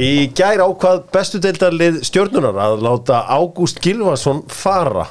[0.00, 5.06] Í gær ákvað bestu deildarlið stjórnunar að láta Ágúst Gilvason fara.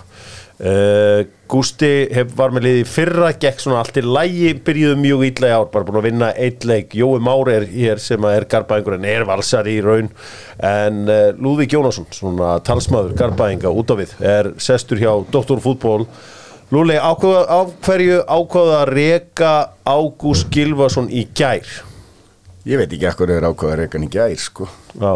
[0.60, 5.50] Uh, Gústi hef, var með liði fyrra, gekk svona allt í lægi byrjuðu mjög illa
[5.50, 8.98] í ár, bara búin að vinna eitt leik, Jói Már er hér sem er garbaðingur
[9.00, 10.12] en er valsar í raun.
[10.60, 16.04] En uh, Lúðvík Jónasson svona talsmaður garbaðinga út af við er sestur hjá Doktorfútból
[16.70, 19.54] Lúli, á hverju ákvaða að reka
[19.90, 21.66] Ágúst Gilvason í gær?
[22.68, 24.68] Ég veit ekki ekkur er ákvaða að reka hann í gær sko
[25.00, 25.14] Já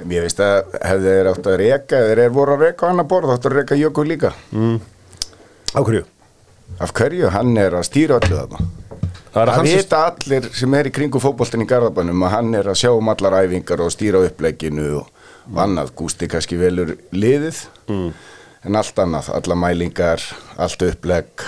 [0.00, 3.06] Ég veist að hefði þeir átt að reka eða þeir voru að reka á annar
[3.08, 4.78] borð áttu að reka Jökul líka mm.
[5.76, 6.06] Á hverju?
[6.80, 7.28] Af hverju?
[7.34, 8.68] Hann er að stýra öllu þarna
[9.30, 12.80] Það, það vita allir sem er í kringu fókbólten í Garðabænum að hann er að
[12.80, 15.52] sjá um allar æfingar og stýra uppleginu og, mm.
[15.52, 17.60] og annað Gústi kannski velur liðið
[17.92, 18.10] mm.
[18.66, 20.24] en allt annað, alla mælingar
[20.58, 21.46] allt uppleg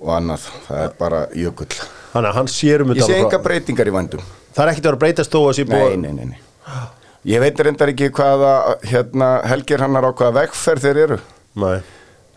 [0.00, 1.70] og annað, það er bara Jökul
[2.10, 4.22] Þannig að hann sér um þetta Ég sé enga breytingar í vandum
[4.56, 6.88] Það er ekkert að vera breytast þó að sé búið Nei, nei, nei, nei.
[7.28, 8.52] Ég veit reyndar ekki hvaða
[8.88, 11.18] hérna, helgir hann er á hvaða vegferð þeir eru.
[11.60, 11.82] Nei.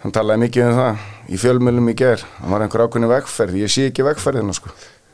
[0.04, 3.72] Hann talaði mikið um það í fjölmjölum í ger hann var einhver ákveðinu vegferð, ég
[3.72, 4.74] sé ekki vegferðina sko.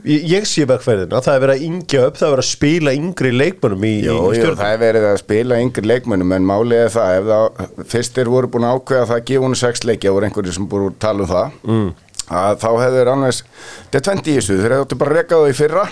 [0.10, 2.94] Ég, ég sé vegferðina, það er verið að yngja upp það er verið að spila
[2.98, 4.60] yngri leikmönnum í, Jó, í stjórnum.
[4.64, 8.50] það er verið að spila yngri leikmönnum en málið er það, ef það fyrstir voru
[8.56, 11.28] búin ákveða það að gefa hún sex leiki, það voru einhverju sem búin að tala
[11.28, 11.60] um það.
[11.70, 11.90] Mm.
[12.30, 13.42] Að þá hefur annars
[13.90, 15.86] þetta er 20 í þessu, þeir hefðu bara rekað það í fyrra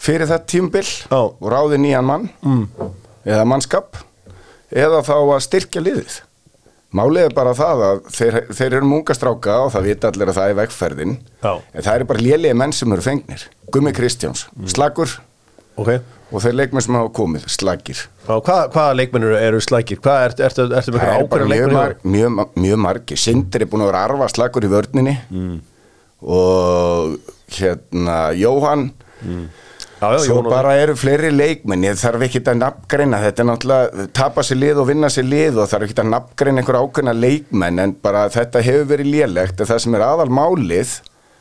[0.00, 1.34] fyrir þetta tímbill oh.
[1.36, 2.90] og ráði nýjan mann mm.
[3.28, 4.00] eða mannskap
[4.70, 6.20] eða þá að styrkja liðið
[6.90, 10.48] Málið er bara það að þeir, þeir eru mungastráka og það vita allir að það
[10.48, 11.52] er vegferðin Já.
[11.54, 14.66] en það eru bara lélega menn sem eru fengnir Gummi Kristjáns, mm.
[14.72, 15.12] slagur
[15.80, 16.02] okay.
[16.30, 19.98] og þeir leikmenn sem hafa komið slagir Hvaða hvað leikmenn eru slagir?
[20.04, 21.76] Hvað ertu er, er, er, með ákveðra leikmenn?
[21.78, 25.56] Mar, mjög, mjög margi, Sindri er búin að vera arfa slagur í vördninni mm.
[26.36, 27.16] og
[27.56, 28.90] hérna Jóhann
[29.24, 29.48] mm.
[30.00, 34.04] Já, já, Svo bara eru fleiri leikmenn, ég þarf ekki að nafngreina, þetta er náttúrulega
[34.16, 37.82] tapa sér lið og vinna sér lið og þarf ekki að nafngreina einhver ákveðna leikmenn
[37.84, 40.94] en bara þetta hefur verið lélegt og það sem er aðal málið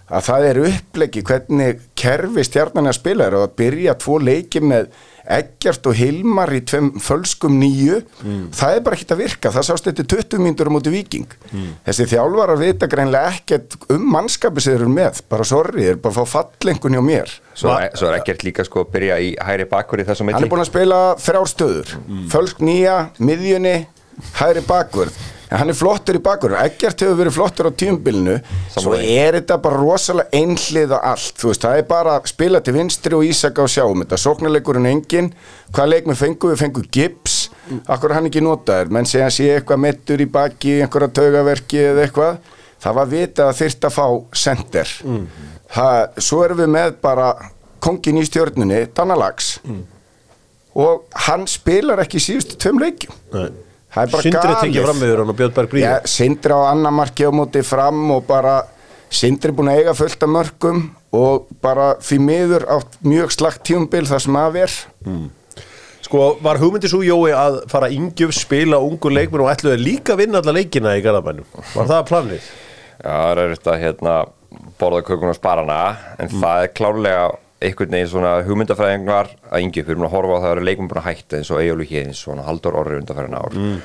[0.10, 3.30] að það er upplegi hvernig kerfi stjarnan að spila.
[3.30, 4.92] Er og að byrja tvo leiki með
[5.30, 8.00] Eggjart og Hilmar í tveim fölskum nýju.
[8.26, 8.48] Mm.
[8.56, 11.68] það er bara ekkit að virka, það sást þetta 20 mínutur á móti viking mm.
[11.86, 15.92] þessi þjálfar að vita greinlega ekkert um mannskapi sem þeir eru með, bara sorry, þeir
[15.94, 17.36] eru bara að fá fallengun hjá mér.
[17.54, 20.52] Svo, svo er Eggjart líka sko að byrja í hæri bakkur í þessum Hann er
[20.52, 22.28] búin að spila þrjárstöður mm.
[22.34, 23.76] fölsk nýja, miðjunni
[24.40, 25.14] hæri bakkur
[25.50, 28.38] en hann er flottur í bakur ekkert hefur verið flottur á tíumbilinu
[28.74, 32.62] svo er þetta bara rosalega einhlið og allt, þú veist, það er bara að spila
[32.64, 34.20] til vinstri og ísaka og sjáum þetta.
[34.24, 35.32] Sóknarleikurinn engin,
[35.74, 36.62] hvað leik við fengum við?
[36.62, 37.38] Fengum gips,
[37.68, 37.84] mm.
[37.96, 38.94] akkur hann ekki notaður?
[38.96, 42.58] Menn segja að sé eitthvað mettur í baki einhverja taugaverki eða eitthvað.
[42.80, 44.06] Það var vitað að þyrta að fá
[44.40, 45.24] sender mm.
[45.76, 47.32] það, svo erum við með bara
[47.84, 49.82] kongin í stjórnunni Danalags mm.
[50.80, 53.18] og hann spilar ekki síðustu tveim leikjum
[53.90, 56.54] Nei það er bara Sindri galið tekið fram með hann og Björn Berg ja, Sindri
[56.54, 58.60] á annar marki á móti fram og bara
[59.10, 60.84] Sindri búin að eiga fullt af mörgum
[61.18, 64.76] og bara því miður átt mjög slagt tíumbil það sem að ver
[65.08, 65.28] mm.
[66.06, 70.22] Sko var hugmyndi svo Jói að fara yngjum spila ungu leikmenn og ætluði líka að
[70.24, 72.50] vinna alla leikina í Garðabænum var það planið?
[73.00, 74.16] Já það er þetta hérna
[74.80, 75.82] borða kökun og sparana
[76.20, 76.42] en mm.
[76.44, 77.30] það er klárlega
[77.60, 80.90] einhvern veginn svona hugmyndafræðingar að yngi fyrir að horfa á það að það eru leikum
[80.90, 83.80] búin að hætta eins og Egil og Hins og Haldur Orri undanferðin ár mm.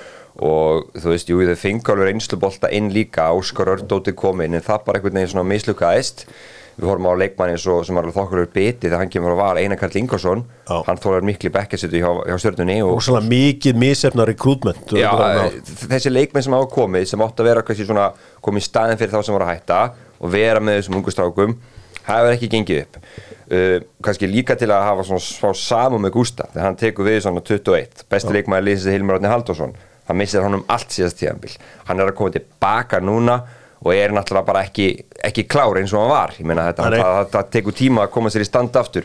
[0.48, 4.64] og þú veist, jú, þau fengi alveg einslubolta inn líka, Óskar Ördóti kom inn en
[4.64, 6.28] það bara einhvern veginn svona mislukaðist
[6.74, 9.62] við horfum á leikmann eins og sem alveg þokkur betið þegar hann kemur að vala
[9.62, 10.78] Einar Karl Ingersson Já.
[10.88, 15.12] hann þólar miklu bekkesitu hjá, hjá stjórnunni og, og svona mikið misefna rekrútment Já,
[15.86, 17.62] þessi leikmenn sem hafa komið sem átt að vera
[18.42, 19.80] komið í staðin fyrir þá sem voru að hætta
[20.18, 21.54] og vera með þessum ungustrákum
[22.04, 23.00] það hefur ekki gengið upp.
[23.44, 27.42] Uh, kannski líka til að hafa svona saman með Gústa þegar hann tekur við svona
[27.44, 29.74] 21 besti leikmæði lýsið Hilmar Átni Haldursson
[30.08, 31.52] hann missir honum allt síðast tíðanbíl
[31.88, 33.36] hann er að koma tilbaka núna
[33.84, 34.88] og er náttúrulega bara ekki,
[35.28, 36.34] ekki klár eins og hann var.
[36.40, 39.04] Ég meina þetta, það, tekur tíma að koma sér í stand aftur.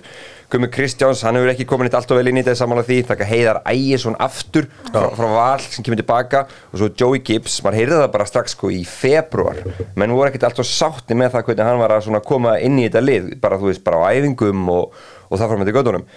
[0.49, 2.99] Gumi Kristjáns, hann hefur ekki komin eitt allt og vel inn í þetta samanlega því,
[3.11, 6.45] þakka heiðar Ægjesson aftur frá, frá val sem kemur tilbaka.
[6.71, 9.61] Og svo Joey Gibbs, maður heyrði það bara strax sko í februar,
[9.99, 12.87] menn voru ekkert allt og sátti með það hvernig hann var að koma inn í
[12.87, 14.99] þetta lið, bara þú veist, bara á æfingum og,
[15.29, 16.09] og það frá með þetta gödunum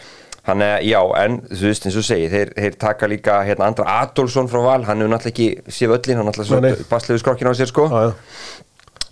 [0.49, 4.01] hann er, já, en þú veist eins og segi þeir, þeir taka líka hérna Andra
[4.01, 7.71] Adolfsson frá val, hann hefur náttúrulega ekki séð öllin, hann náttúrulega basliðu skrokkin á sér
[7.71, 8.13] sko já, já.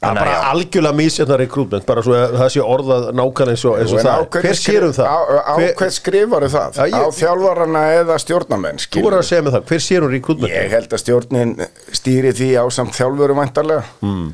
[0.00, 0.44] Það er bara já.
[0.48, 4.22] algjörlega mísjöndar rekrútment, bara svo að það sé orðað nákvæmlega eins og, eins og það.
[4.46, 5.10] Hver sérum það?
[5.12, 6.78] Á, á hver, hver skrifar það?
[6.88, 8.80] Ég, á þjálfarana eða stjórnamenn?
[8.86, 10.54] Þú voru að segja mig það, hver sérum rekrútment?
[10.54, 11.52] Ég held að stjórnin
[12.00, 13.84] stýri því á samt þjálfurum vantarlega.
[14.00, 14.30] Hmm.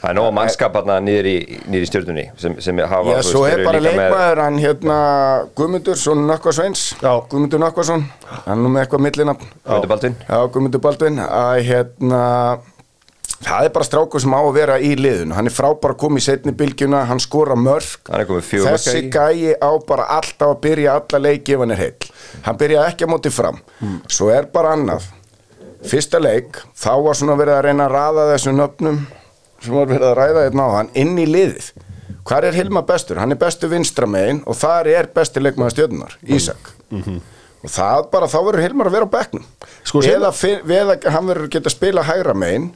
[0.00, 1.36] Það er nóg mannskap hérna niður í,
[1.68, 4.96] niður í stjórnunni sem, sem hafa Já, svo er bara leikmaður hann hérna
[5.58, 7.12] Guðmundur, svona Nökkvarsveins Já.
[7.28, 9.50] Guðmundur Nökkvarsson, hann er nú með eitthvað millinafn.
[9.66, 10.16] Guðmundur Baldvin.
[10.24, 11.20] Já, Guðmundur Baldvin.
[11.26, 12.22] Að hérna
[13.44, 16.20] það er bara strákur sem á að vera í liðun hann er frábær að koma
[16.20, 20.98] í setni bylgjuna hann skora mörg er komið þessi gæi á bara alltaf að byrja
[20.98, 22.10] alla leiki ef hann er heill.
[22.48, 23.60] Hann byrja ekki að móti fram.
[24.08, 25.12] Svo er bara annað.
[25.84, 28.98] Fyrsta leik, þá var svona verið að reyna að raða þessum nöfnum
[29.60, 31.70] sem var verið að ræða hérna á hann inn í liðið.
[32.30, 33.18] Hvar er Hilma bestur?
[33.20, 36.72] Hann er bestur vinstramegin og þar er besti leikmaður stjörnunar, Ísak.
[37.60, 39.44] Og það bara, þá verður Hilmar að vera á bekknum.
[39.84, 40.30] Sko, eða,
[40.64, 42.70] eða hann verður geta að spila hægra megin.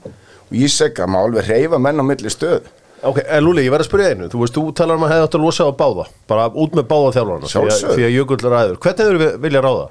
[0.51, 2.67] Og Ísak að má alveg reyfa menn á milli stöð
[3.05, 4.27] Ok, en Lúli, ég verð að spyrja einu.
[4.33, 6.05] Þú veist, þú talar um að hefði átt að losa á báða.
[6.31, 8.79] Bara út með báða þjálfarna því að- að Jökull ræður.
[8.81, 9.83] Hvernig hefur við vilja ráða?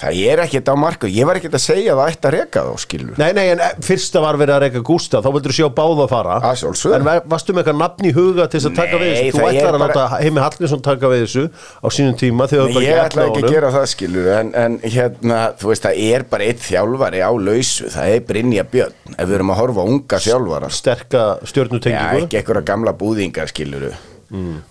[0.00, 2.64] Það er ekkert á marku, ég var ekkert að segja að það ætti að reka
[2.68, 5.58] þá skilur Nei, nei, en eh, fyrsta var verið að reyka Gústa Þá vildur þú
[5.58, 6.36] sjá báða fara.
[6.44, 6.94] Að sjálfsögðu.
[6.98, 9.34] En var- varstu með eitthvað nafn í huga til þess að taka Nei, við þessu?
[9.34, 11.44] Þú það er ætlar að bara- láta Heimi Hallgrímsson taka við þessu
[11.84, 14.78] Á sínum tíma þegar þú bara ég ætla ekki að gera það skilur en, en
[14.84, 19.28] hérna, þú veist, það er bara eitt þjálfari á lausu, það er Brynja Björn ef
[19.28, 20.70] við erum að horfa á unga þjálfara.
[20.74, 23.92] Sterka Já, stjörnutengingu ekki einhverja gamla búðinga skiluru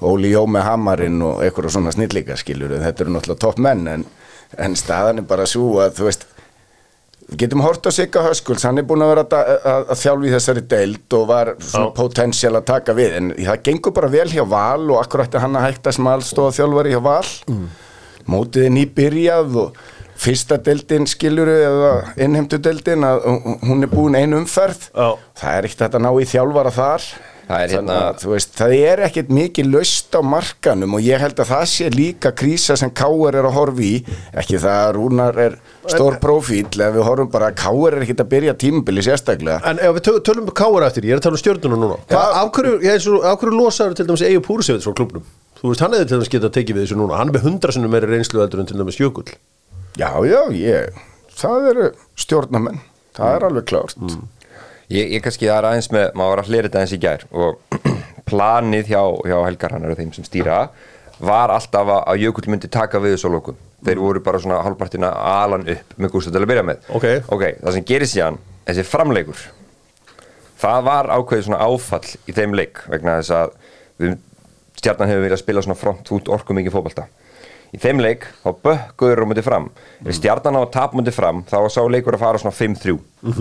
[0.04, 4.06] Óli Jó með hamarinn og einhverja svona snillíka skiluru þetta eru náttúrulega topp menn en,
[4.62, 6.28] en staðan er bara svo að þú veist
[7.30, 10.34] við getum hort á Sigga Höskuls hann er búin að vera að, að, að þjálfi
[10.34, 11.96] þessari deild og var svona Já.
[11.98, 15.58] potensial að taka við en það gengur bara vel hjá Val og akkur ætti hann
[15.60, 17.66] að hætta sem allstóða þjálfari hjá Val mm.
[18.34, 19.84] mótið er nýbyrjað og
[20.24, 23.26] fyrsta deildin skiluru eða innheimtu deildin að
[23.66, 25.16] hún er búin ein umferð Já.
[25.40, 27.08] það er ekkert að ná í þjálfara þar
[27.44, 31.36] Það er hérna- að, veist, það er ekkert mikið löst á markanum og ég held
[31.44, 34.06] að það sé líka krísa sem Káur er að horfa í.
[34.40, 35.57] Ekki það að Rúnar er
[35.92, 39.60] stór profíl ef við horfum bara að Káur er ekkert að byrja tímabili sérstaklega.
[39.68, 41.98] En ef við töl- tölum um káar eftir, ég er að tala um stjörnuna núna.
[42.07, 45.25] Hva, af, hverju, ég, eins og, af hverju losaður til dæmis Eyju Púrisevits frá klubnum?
[45.60, 47.18] Þú veist, hann hefði til dæmis getað tekið við þessu núna.
[47.19, 49.36] Hann er með hundra sinnum meiri reynslu heldur en til dæmis Jökull.
[50.00, 50.96] Já, já, ég,
[51.38, 51.89] það eru
[52.24, 52.80] stjórnamenn,
[53.16, 54.00] það er alveg klárt
[54.92, 57.80] Ég, ég kannski er aðeins með, maður var að hlera þetta eins í gær og
[58.30, 60.58] planið hjá, hjá Helgar hann og þeim sem stýra
[61.24, 63.60] var alltaf að, að Jökull myndi taka við þessu á lokum.
[63.84, 66.88] Þeir voru bara svona hálfpartina alan upp með Gústa til að byrja með.
[66.98, 67.08] Ok.
[67.62, 69.42] það sem gerir síðan, þessi framleikur,
[70.64, 73.58] það var ákveðið svona áfall í þeim leik vegna þess að
[74.04, 74.16] við,
[74.80, 77.08] stjarnan hefur viljað spila svona front út orku mikið fótbolta.
[77.74, 79.64] Í þeim leik, þá bökkuður á mútið fram.
[80.06, 82.94] Ef stjarnan á að tapa mútið fram, þá sá leikur að fara svona 5-3,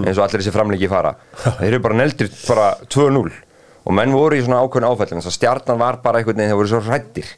[0.06, 1.12] eins og allir þessi framleiki fara.
[1.58, 3.34] Þeir eru bara neldir bara 2-0
[3.82, 6.61] og menn voru í svona ákveðin áfællin, þess að stjarnan var bara einhvern veginn, þeir
[6.62, 7.29] voru svo hrættir.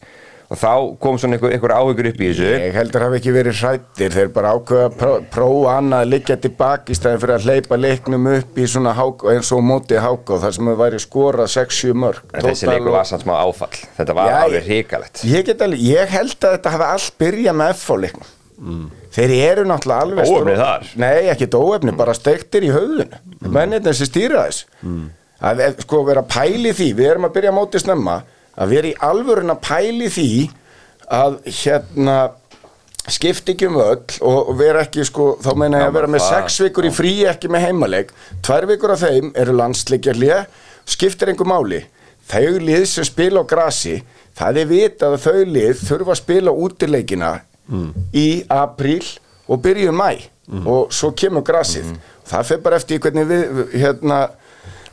[0.54, 0.70] Og þá
[1.02, 2.46] kom svona einhver, einhver áhyggur upp í þessu.
[2.54, 6.36] Ég heldur hafi ekki verið hrættir, þeir bara ákveða að pró- prófa annað að liggja
[6.44, 10.38] tilbaka í stæðin fyrir að hleypa leiknum upp í svona hák, eins og mótið háká
[10.44, 13.80] þar sem þau væri skorað 6-7 mörg En þessi leikur var samt smá áfall.
[13.98, 15.24] Þetta var Já, alveg hrikalegt.
[15.26, 15.50] Ég,
[15.90, 18.32] ég held að þetta hafi allt byrjað með F-leiknum
[19.14, 20.84] Þeir eru náttúrulega alveg stór- þar?
[21.02, 23.50] Nei, ekki óefni, bara steiktir í höfðun mm.
[23.50, 24.66] Mennirnir sem stýra þess
[25.44, 28.14] að ef- sko vera að pæli því við erum að byrja að móti snemma
[28.58, 30.30] að vera í alvörun að pæli því
[31.14, 32.18] að hérna
[33.04, 36.60] skipti ekki um öll og vera ekki sko, þá meina ég að vera með sex
[36.64, 38.14] vikur í frí ekki með heimaleik.
[38.44, 40.46] Tvær vikur af þeim eru landsleikjarlið
[40.88, 41.82] skiptir einhver máli.
[42.24, 43.98] Þau lið sem spila á grasi
[44.38, 47.32] það er vitað að þau lið þurfa að spila útileikina
[48.16, 49.04] í apríl
[49.48, 50.08] og byrju mæ
[50.64, 51.94] og svo kemur grasið.
[52.24, 54.18] Það fer bara eftir hvernig við hérna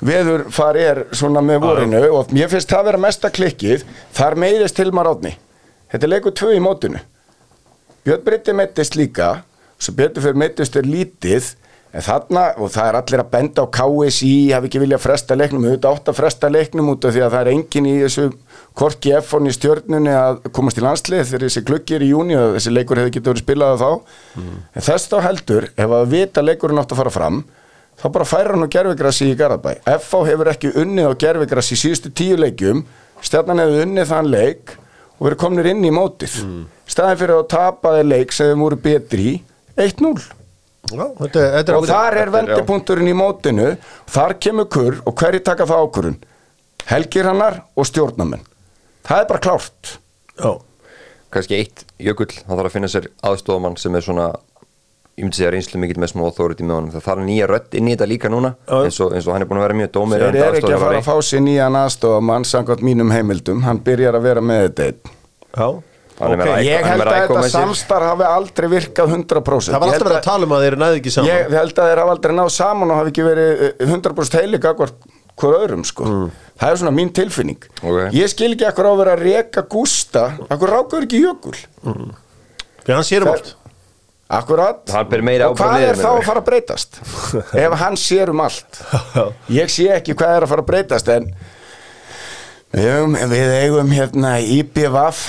[0.01, 3.85] veður fari er svona með vorinu og mér finnst það vera mesta klikkið.
[4.17, 5.35] Þar meiðist Hilmar Átni
[5.91, 7.01] þetta er leikur tvö í mótinu.
[8.05, 9.41] Björn Breyti meittist líka
[9.81, 11.55] svo Björn fyrir meittist er lítið
[11.91, 15.65] en þarna, og það er allir að benda á KSI, hafi ekki viljað fresta leiknum
[15.65, 18.27] auðvitað átt að fresta leiknum út af því að það er engin í þessu
[18.79, 22.55] korki F-on í stjörnunni að komast í landslið þegar þessi gluggi er í júni og
[22.55, 23.89] þessi leikur hefði getið verið spilað þá.
[24.71, 27.41] En þess þá heldur, ef að vita leikurinn átt að fara fram
[28.01, 30.21] þá bara færa hann á gerfigrassi í Garabæ F.A.
[30.27, 32.83] hefur ekki unnið á gerfigrassi í síðustu tíu leikjum.
[33.21, 34.75] Stjarnan hefur unnið þann leik
[35.19, 36.37] og verið komnir inn í mótið.
[36.45, 36.61] Mm.
[36.89, 39.35] staðin fyrir að tapa þeir leik sem þeim voru betri í
[39.79, 40.13] 1-0
[40.91, 43.67] Já, þetta, þetta og þar er er- vendipunkturinn í mótinu.
[44.11, 46.17] Þar kemur kurr og hverju taka það ákurinn
[46.89, 48.41] helgir hannar og stjórnamenn
[49.05, 49.91] það er bara klárt.
[50.41, 50.51] Já,
[51.31, 54.31] kannski eitt jökull, hann þarf að finna sér aðstofamann sem er svona
[55.21, 56.91] ég myndi segja reynslu mikill með smá authority með honum.
[56.95, 58.51] Það þarf nýja rödd inn í þetta líka núna
[58.81, 60.83] eins og, eins og hann er búin að vera mjög dómir þeir eru ekki að
[60.87, 64.89] fara að fá sér nýjan aðstofamann samkvæmt mínum heimildum, hann byrjar að vera með þetta
[64.91, 65.69] já.
[66.21, 69.89] Hann með Ok, ræk- ég held að þetta samstarf hafi aldrei virkað 100% Það var
[69.89, 71.29] alltaf verið að tala um að þeir næði ekki saman.
[71.31, 74.61] Ég held að þeir hafa aldrei náð saman og hafi ekki verið eh, 100% heilig
[75.41, 76.05] hver öðrum sko.
[76.61, 77.63] Það er svona mín tilfinning.
[77.81, 78.13] Ok.
[78.13, 80.25] ég skil ekki akkur á að vera að reka Gústa.
[80.51, 81.55] Akkur rákur ekki jökul
[82.81, 83.55] Fyrir hann sér um allt
[84.39, 84.81] akkurat.
[85.51, 86.99] Og hvað er þá að fara að breytast?
[87.65, 88.81] Ef hann sér um allt.
[89.51, 91.27] Ég sé ekki hvað er að fara að breytast en
[92.71, 95.25] við eigum, við eigum hérna IPVF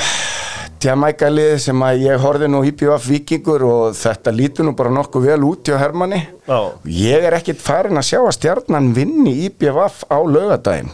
[0.82, 5.44] tjamækalið sem að ég horfði nú IPVF vikingur og þetta lítur nú bara nokkuð vel
[5.46, 6.18] út hjá Hermanni.
[6.48, 6.58] Já.
[6.90, 10.90] ég er ekkit farin að sjá að stjarnan vinni IPVF á laugadaginn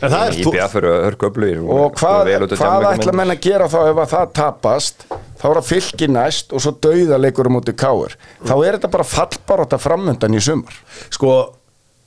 [0.00, 3.98] En það er BF eru hörgöflugir og hvað, hvað ætla menn að gera þá ef
[4.00, 5.04] að það tapast
[5.40, 8.76] þá er það fylki næst og svo dauða leikur um út í káur þá er
[8.76, 10.76] þetta bara fallbaróta framöndan í sumar.
[11.08, 11.32] Sko,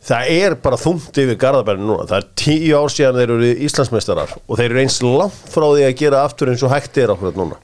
[0.03, 2.07] það er bara þungt yfir Garðabærin núna.
[2.09, 5.85] Það er tíu ár síðan þeir eru Íslandsmeistarar og þeir eru eins langt frá því
[5.87, 7.59] að gera aftur eins og hægt er okkur núna.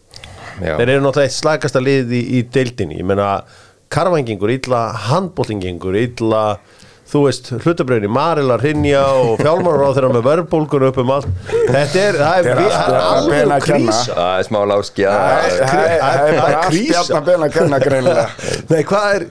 [0.59, 0.75] Já.
[0.75, 2.99] Þeir eru náttúrulega eitt slagasta lið í, í deildinni.
[2.99, 3.29] Ég meina,
[3.93, 6.43] karvangingur, illa handbóltingingur, illa
[7.09, 11.29] þú veist, hlutabröðinni, marilar, hrinja og fjálmarar á þeirra með verðbólgur upp um allt.
[11.49, 14.15] Þetta er, það er, er það alveg krísa.
[14.15, 18.25] Það er smá láski það að er- það það bara greinilega.
[18.71, 19.29] Nei, hvað er,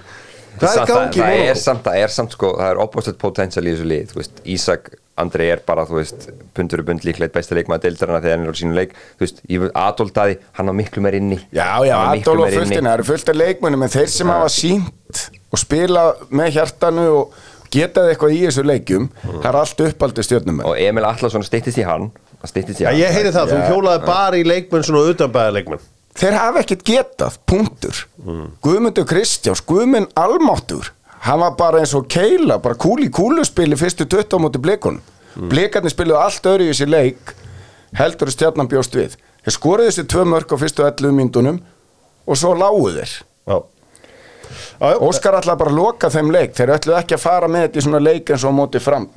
[0.58, 3.74] hvað er gangi það er samt, það er samt sko, það er opposite potential í
[3.76, 7.34] þessu lið, þú veist, Ísak Andri er bara, þú veist, pundur og bund líklega eitt
[7.34, 8.92] besta leikmaður deildarana þegar hann er á sínu leik.
[9.18, 9.40] Þú veist,
[9.82, 11.40] Adolf Daði, hann var miklu meir inni.
[11.50, 15.24] Já, já, Adolf og fulltina, það eru fullt af leikmunum en þeir sem hafa sínt
[15.50, 17.38] og spila með hjartanu og
[17.74, 21.86] getað eitthvað í þessu leikjum það er allt uppaldi stjórnum og Emil Allarsson styttist í
[21.86, 22.10] hann
[22.44, 23.00] styttist í Já, hann.
[23.00, 25.86] ég heyri það, þú hjólaði bara í leikmenn svona utanbæða leikmenn
[26.18, 27.98] þeir hafa ekkert getað, punktur.
[28.64, 30.88] Guðmundur Kristjáns, Guðmund Almáttur
[31.26, 35.02] hann var bara eins og keila bara kúl í kúluspili fyrstu 20 á móti blikunum.
[35.38, 35.48] Mm.
[35.52, 37.32] blikarnir spiluðu allt öðru í þessi leik
[37.98, 39.14] heldur stjarnan bjóst við.
[39.44, 41.60] Þeir skoruðu þessi tvö mörk á fyrstu 11 myndunum
[42.26, 43.12] og svo lágu þeir.
[43.46, 43.58] Já.
[45.08, 46.54] Óskar ætlaði bara að loka þeim leik.
[46.58, 49.10] Þeir ætluðu ekki að fara með þetta í svona leik eins og móti fram,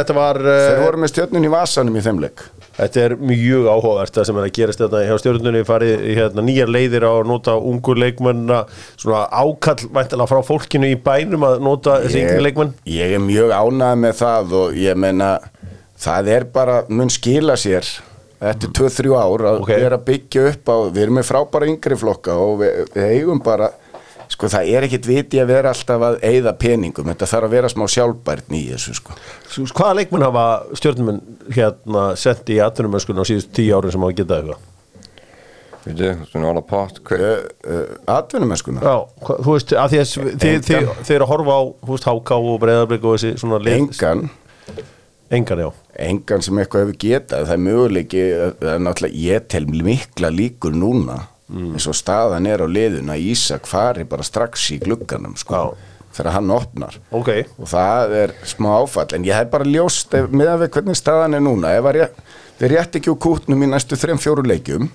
[0.00, 2.46] þetta var þeir uh, voru með stjörnun í vasanum í þeim leik.
[2.76, 6.44] Þetta er mjög áhugavert það sem er að gerast þetta hjá stjórnunni farið í hérna,
[6.44, 8.62] nýjar leiðir á að nota ungu leikmennina
[8.96, 12.74] svona ákall væntalega frá fólkinu í bænum að nota þessi yngri leikmenn.
[12.88, 15.30] ég er mjög ánægð með það og ég meina
[16.00, 17.88] það er bara, mun skila sér
[18.40, 19.72] eftir 2-3 ár að Ok.
[19.72, 23.40] vera að byggja upp á, við erum með frábæra yngri flokka og við, við eigum
[23.42, 23.70] bara
[24.28, 27.68] sko það er ekkit viti að vera alltaf að eyða peningum, þetta þarf að vera
[27.72, 29.14] smá sjálfbærtni í þessu sko.
[29.48, 31.20] Svo, Hvaða leikmenn hafa stjórnumenn
[31.54, 34.72] hérna sett í atvinnumöskun á síðust tíu árin sem hafa getað eitthvað?
[35.86, 37.84] Uh, uh,
[38.16, 38.82] atvinnumennskuna
[39.22, 40.32] þú veist, að því að
[40.66, 44.24] þið, eru að horfa á þú veist, háká og breyðarblik og þessi svona lið engan
[45.30, 45.70] Engan, já.
[46.06, 47.46] Engan sem eitthvað hefur getað.
[47.48, 48.20] Það er möguleiki,
[48.60, 53.22] það er náttúrulega ég tel mikla líkur núna eins og staðan er á liðun að
[53.30, 55.76] Ísak fari bara strax í glugganum sko,
[56.16, 56.96] þegar hann opnar.
[57.14, 57.28] Ok,
[57.62, 61.38] og það er smá áfall en ég hef bara ljóst ef- miðað við hvernig staðan
[61.38, 62.00] er núna ef að
[62.58, 64.88] við rétt ekki úr kútnum í næstu þreim fjóru leikjum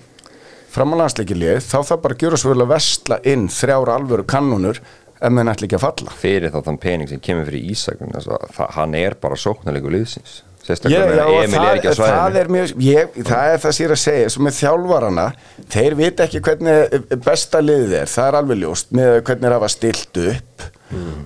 [0.71, 4.27] fram á landsleikilið þá það bara að gjöra svo vel að vestla inn þrjára alvöru
[4.27, 4.79] kannunur
[5.21, 6.13] ef menn ætla ekki að falla.
[6.21, 9.35] Fyrir þá þann pening sem kemur fyrir Ísak vegna þess að það- hann er bara
[9.35, 10.41] sóknarleikur liðsins.
[10.61, 12.35] Sérstaklega með og Emil það, er ekki á það, svæðinu.
[12.37, 15.25] er það er það sér að segja svo með þjálfarana,
[15.73, 18.11] þeir vita ekki hvernig besta liðið er.
[18.11, 20.67] Það er alveg ljóst með hvernig það var stilt upp.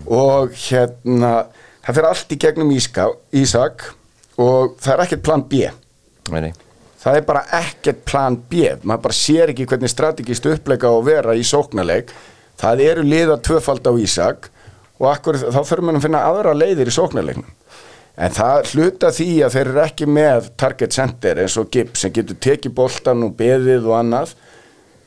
[0.07, 1.31] Og hérna
[1.85, 3.83] það fyrir allt í gegnum Íska, Ísak
[4.37, 5.65] og það er ekkert plan B.
[6.31, 6.53] Nei, nei.
[7.03, 8.63] það er bara ekkert plan B.
[8.83, 12.09] Maður bara sér ekki hvernig strategist uppleika á að vera í sóknarleik
[12.61, 14.49] það eru liða tvöfald á Ísak
[15.01, 17.53] og akkur, þá þurfum við að finna aðra leiðir í sóknarleiknum.
[18.15, 22.13] En það hluta því að þeir eru ekki með target center eins og Gibb sem
[22.15, 24.35] getur tekið boltan og beðið og annað.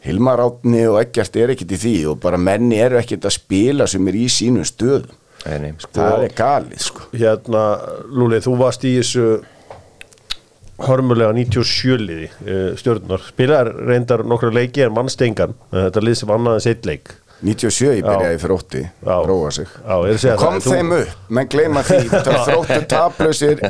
[0.04, 3.88] Hilmar Átni og ekkert er ekkert í því og bara menni eru ekkert að spila
[3.88, 5.16] sem er í sínum stöðum.
[5.46, 5.86] Nei, nei.
[5.94, 7.06] það er galið sko.
[7.14, 7.62] Hérna,
[8.12, 9.38] Lúli, þú varst í þessu
[10.84, 16.20] hörmulega 97 liði uh, stjórnar, spilaðar reyndar nokkra leiki en mannst engan, Eh, þetta lið
[16.20, 17.14] sem annaðins eitt leik
[17.44, 19.14] 97 ég byrjaði fyrir ótti Já.
[19.28, 19.68] róa sig.
[19.78, 23.62] Já, að kom það, þú- þeim upp, menn gleyma því það var þróttu taplausir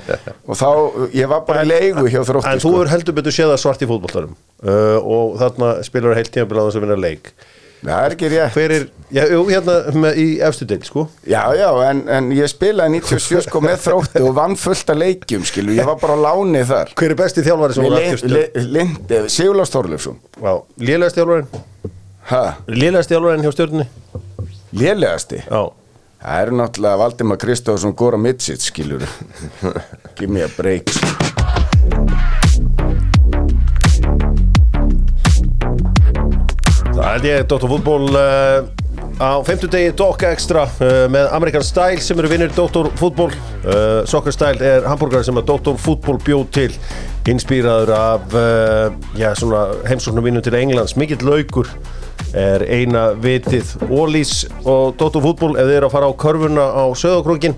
[0.49, 0.71] og þá,
[1.19, 3.85] ég var bara í leigu hjá þróttu En þú er heldur betur séð það svart
[3.85, 4.35] í fótbolltarum
[4.65, 7.33] uh, og þarna spilar heilt tíma að vinna leik.
[7.79, 8.57] Það er ekki rétt.
[8.59, 8.85] Er,
[9.15, 11.05] já, hérna með, í efstu deil, sko.
[11.31, 15.47] Já, já, en, en ég spilaði 97 sko með þróttu og vann fullt af leikjum
[15.47, 16.91] skilu, ég var bara á láni þar.
[16.99, 19.31] Hver er besti þjálfari sem voru aftur?
[19.31, 20.19] Sigurlás Þorleifsson.
[20.43, 21.23] Já, lélegast
[22.29, 23.85] Lélegast þjálfarin hjá stjórnni
[24.77, 25.39] lélegasti?
[25.47, 25.71] Já,
[26.21, 29.05] það eru náttúrulega Valdimar Kristófsson Góra Mitsitt skilur
[30.19, 30.93] give me a break.
[36.93, 38.67] Það held ég Dóttar fútból uh,
[39.25, 42.91] á 50 degi Dock Extra uh, með American Style sem eru vinnir Dr.
[42.99, 45.81] Fútból uh, Soccer Style er hambúrgar sem að Dr.
[45.81, 46.69] Fútból bjóð til
[47.29, 48.37] inspýraður af
[49.89, 50.95] heimsóknum vinnum til Englands.
[50.97, 51.69] Mikill laukur
[52.37, 55.21] er eina vitið Ólís og Dr.
[55.25, 57.57] Fútból ef þið eru að fara á körfuna á söðokrókin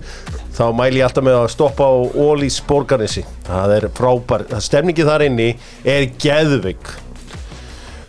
[0.55, 5.27] þá mæli ég alltaf með að stoppa á Ólís borganessi það er frábær, stemningi þar
[5.27, 6.93] inni er geðvig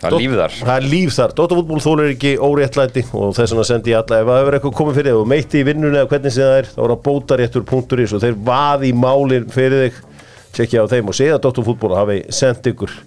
[0.03, 0.55] Það er lífið þar.
[0.59, 4.27] Það er líf þar, Dóttarfútból þólar ekki óréttlæti og þess vegna sendi ég alla ef
[4.27, 6.81] það hefur eitthvað komið fyrir og meitti í vinnunni eða hvernig sem það er, þá
[6.83, 10.01] er það bótaréttur.is og þeir vaði í málin fyrir þig.
[10.57, 12.97] Tjekkja á þeim og segja að Dóttarfútból hafi sendt ykkur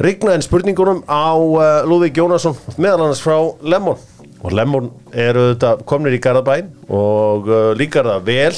[0.00, 4.00] Rignaðin spurningunum á uh, Lúðvík Jónasson meðal annars frá Lemon.
[4.42, 8.54] Og Lemon eru þetta komnir í Garðabæn og uh, líkar það vel.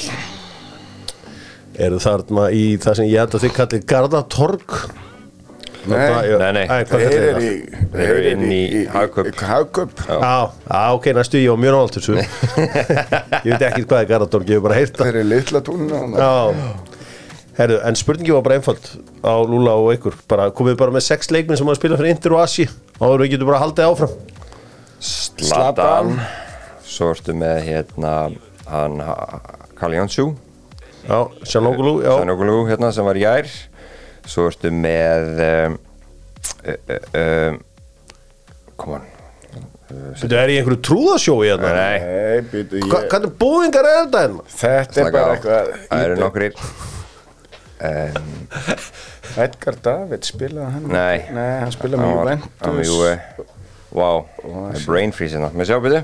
[1.85, 4.77] Eru þarna í það sem ég held að þið kallir Garðatorg?
[5.85, 5.99] Nei,
[6.41, 6.63] Nei, nei.
[6.89, 7.43] Þeir eru það?
[7.45, 8.61] í Þeir eru inn í
[8.95, 9.43] Hagkaup.
[9.45, 9.99] Hagkaup.
[10.09, 10.17] Já,
[10.71, 12.15] já, ok, næstu ég á mjög þessu.
[13.45, 15.11] Ég veit ekki hvað er Garðatorg, ég hef bara heyrt það.
[15.11, 16.33] Þeir eru litla túnna Já,
[17.59, 18.89] herru, en spurningi var bara einfald
[19.25, 20.17] á Lúla og ykkur.
[20.31, 22.67] Bara, komið bara með sex leikminn sem að spila fyrir Inter og Asi.
[23.01, 24.17] Og þú getur bara haldið áfram.
[25.05, 26.17] Slatan.
[26.85, 28.15] Svo ertu með hérna
[28.71, 29.01] hann
[29.77, 30.31] Kalli Jónsú
[31.05, 32.13] Já, Sjanoglu, já.
[32.21, 33.49] Sanoglu hérna sem var í gær.
[34.25, 35.75] Svo ertu með um,
[36.65, 37.59] uh, uh,
[38.81, 39.11] Come on.
[39.95, 41.71] Þetta er í einhverju trúðasjói hérna?
[41.77, 44.47] Nei, Nei, býtu Hva, ég Hvernig búðingar er þetta hérna?
[44.55, 46.57] Þetta er bara eitthvað Það eru nokkrir
[47.85, 48.35] um,
[49.45, 50.89] Edgar David spilaði hann?
[50.93, 51.25] Nei.
[51.35, 52.91] Nei, hann spilaði með Juventus.
[52.91, 53.15] Juve
[53.95, 56.01] Wow, það er brain freeze hérna Með sjá byrju?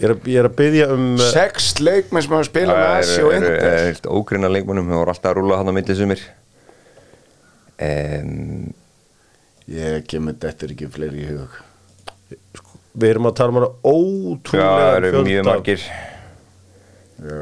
[0.00, 3.22] Ég er, að- er byggja um uh, Sex leikmenn sem hafa spilað með Það Asi
[3.22, 3.66] og er, Inter.
[3.70, 6.22] er, ógrinna leikmunum Það voru alltaf að rúla hann á milli sumir.
[7.80, 8.72] Um,
[9.70, 11.52] Ég kemur þetta ekki fleiri í hug.
[12.98, 15.84] Við erum að tala um hana Já, ótrúlega það eru mjög margir.
[17.20, 17.38] Já.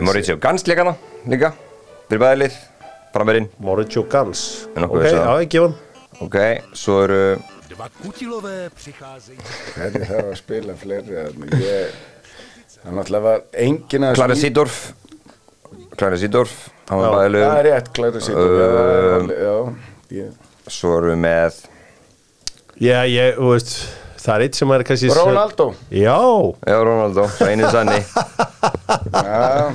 [0.00, 0.94] Mauricio Gans leikana
[1.28, 1.50] líka
[2.10, 2.54] Fyrir bæðilið
[3.14, 4.42] Framerinn Mauricio Gans
[4.74, 5.76] En okkur Ok, þess að- já, ég gefa hann
[6.26, 6.36] Ok,
[6.76, 7.20] svo eru
[7.70, 9.38] Dva kutilové přicházejí.
[9.76, 11.46] Hvernig þarf að spila fleiri þarna?
[11.62, 11.94] Ég
[12.80, 14.78] Það náttúrulega var engin að Klara Sídorf
[15.96, 16.54] Klara Sídorf
[16.90, 19.56] Hann var Það er bæðilið rétt, Klara Sídorf Um, Já,
[20.18, 20.32] ég
[20.70, 21.60] Svo eru við með
[22.80, 23.74] Já, ég, þú veist
[24.20, 25.66] Það er eitt sem er kannski Ronaldo.
[25.96, 26.18] Já,
[26.68, 28.02] Já, Ronaldo, einu sanni.
[29.16, 29.72] Já,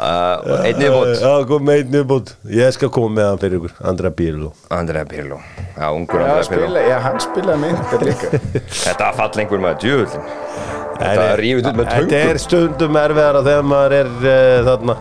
[0.00, 3.74] uh, Einn viðbót Já, kom með einn viðbót Ég skal koma með hann fyrir ykkur
[3.92, 5.40] Andra Bírlu Andrea Pirlo.
[5.76, 6.66] Já, ungur já, Andrea Pirlo.
[6.66, 8.30] spila, já, hann spilaði með Inter líka.
[8.86, 13.68] Þetta var fall einhver með djöfullin Þetta rífið út með Þetta er stundum erfiðara þegar
[13.70, 14.96] maður er uh, þarna.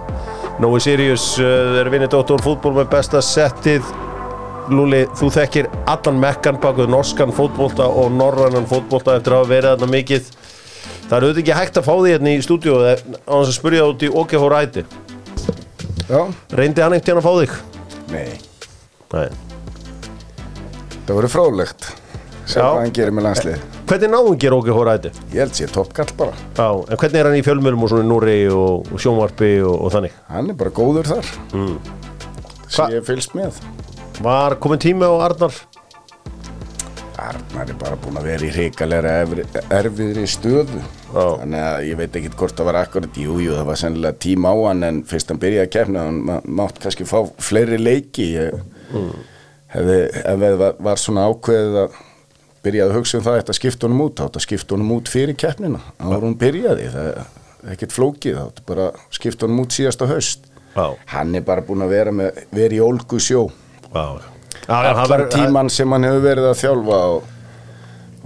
[0.59, 3.89] Nói Sirius uh, er vinnið Dóttor fútból með besta settið.
[4.69, 9.71] Lúli, þú þekkir allan mekkan bakuð norskan fótbolta og norrannan fótbolta eftir að hafa verið
[9.73, 10.29] þarna mikið
[11.09, 13.85] Það er auðvitað ekki hægt að fá því hérna í stúdíu á þess að spyrja
[13.89, 14.83] út í OK Horæti
[16.09, 16.21] Já,
[16.57, 17.55] Reyndi hann ekkert hérna að fá þig?
[18.09, 18.29] nei,
[19.13, 19.29] Nei
[21.07, 21.87] það voru fróðlegt
[22.49, 22.65] Sjá Já.
[22.69, 25.11] hvað hann gerir með landslið Hvernig náðum ger OK Horæti?
[25.33, 28.09] Ég held sér toppkall bara Já, en hvernig er hann í fjölmjölum og svona í
[28.11, 30.13] Núri og, og sjónvarpi og, og þannig?
[30.29, 31.75] Hann er bara góður þar mm.
[32.69, 33.57] Hva- Sér fylgst með
[34.21, 35.57] Var komin tími á Arnar?
[37.19, 39.13] Arnar er bara búin að vera í hrikalega
[39.75, 40.79] erfiðri stöðu.
[41.13, 44.51] Þannig að ég veit ekki hvort það var akkurat jú, jú, það var sennilega tíma
[44.53, 46.19] á hann en fyrst hann byrjaði að kefna hann
[46.59, 48.27] mátt kannski fá fleiri leiki.
[48.35, 48.59] Ég,
[49.73, 51.97] hefði, ef það var, svona ákveðið að
[52.65, 55.81] byrjaði að hugsa um það þetta skipta honum út, þetta skipta honum út fyrir keppnina,
[55.97, 56.89] ára hún byrjaði.
[56.93, 60.49] Það er ekkert flókið, þetta bara skipta honum út síðasta haust.
[60.75, 60.95] Já.
[61.05, 63.47] hann er bara búin að vera, með, vera í ólgu sjó
[63.89, 64.21] já
[64.69, 67.29] hann allan tíman sem hann hefur verið að þjálfa og,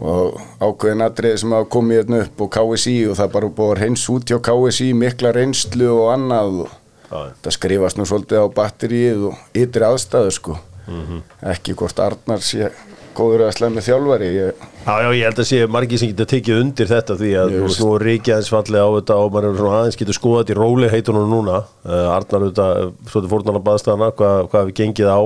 [0.03, 3.81] og ákveðin atriði sem hafa komið hérna upp og KSI og það bara búið að
[3.83, 6.71] reyns út hjá KSI mikla reynslu og annað og
[7.13, 7.19] Já.
[7.45, 11.21] það skrifast nú svolítið á batterið og ytri aðstæðu sko Mhm.
[11.47, 12.67] ekki hvort Arnar sé
[13.17, 16.57] góður að slemmi þjálfari ég, Já, já, ég held að sé margir sem geta tekið
[16.59, 17.81] undir þetta því að þú veist.
[17.83, 20.57] nú ríkja aðeins fallið á þetta og maður er svona aðeins getur skoðað þetta í
[20.59, 21.59] róli heitunum núna.
[21.87, 25.21] Uh, Arnar auðvitað, svolítið fórnarnar baðstæðana hvað, hvað við gengið á.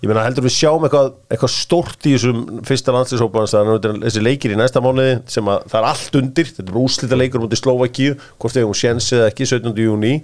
[0.00, 4.60] Ég meina heldur við sjáum eitthvað, eitthvað stórt í þessum fyrsta landslýshópaðan þessi leikir í
[4.60, 8.56] næsta mánuði sem að það er allt undir, þetta er úslita leikur mútið Slovakíu, hvort
[8.56, 9.74] þegar hún séns eða ekki 17.
[9.84, 10.14] júni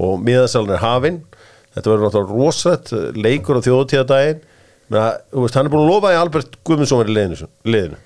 [0.00, 1.20] og miðansalinn er hafinn.
[1.76, 3.76] Þetta verður náttúrulega rosrætt leikur á þú
[4.90, 8.00] veist, hann er búin að lofa í Albert Guðmundsson verið liðinu, liðinu.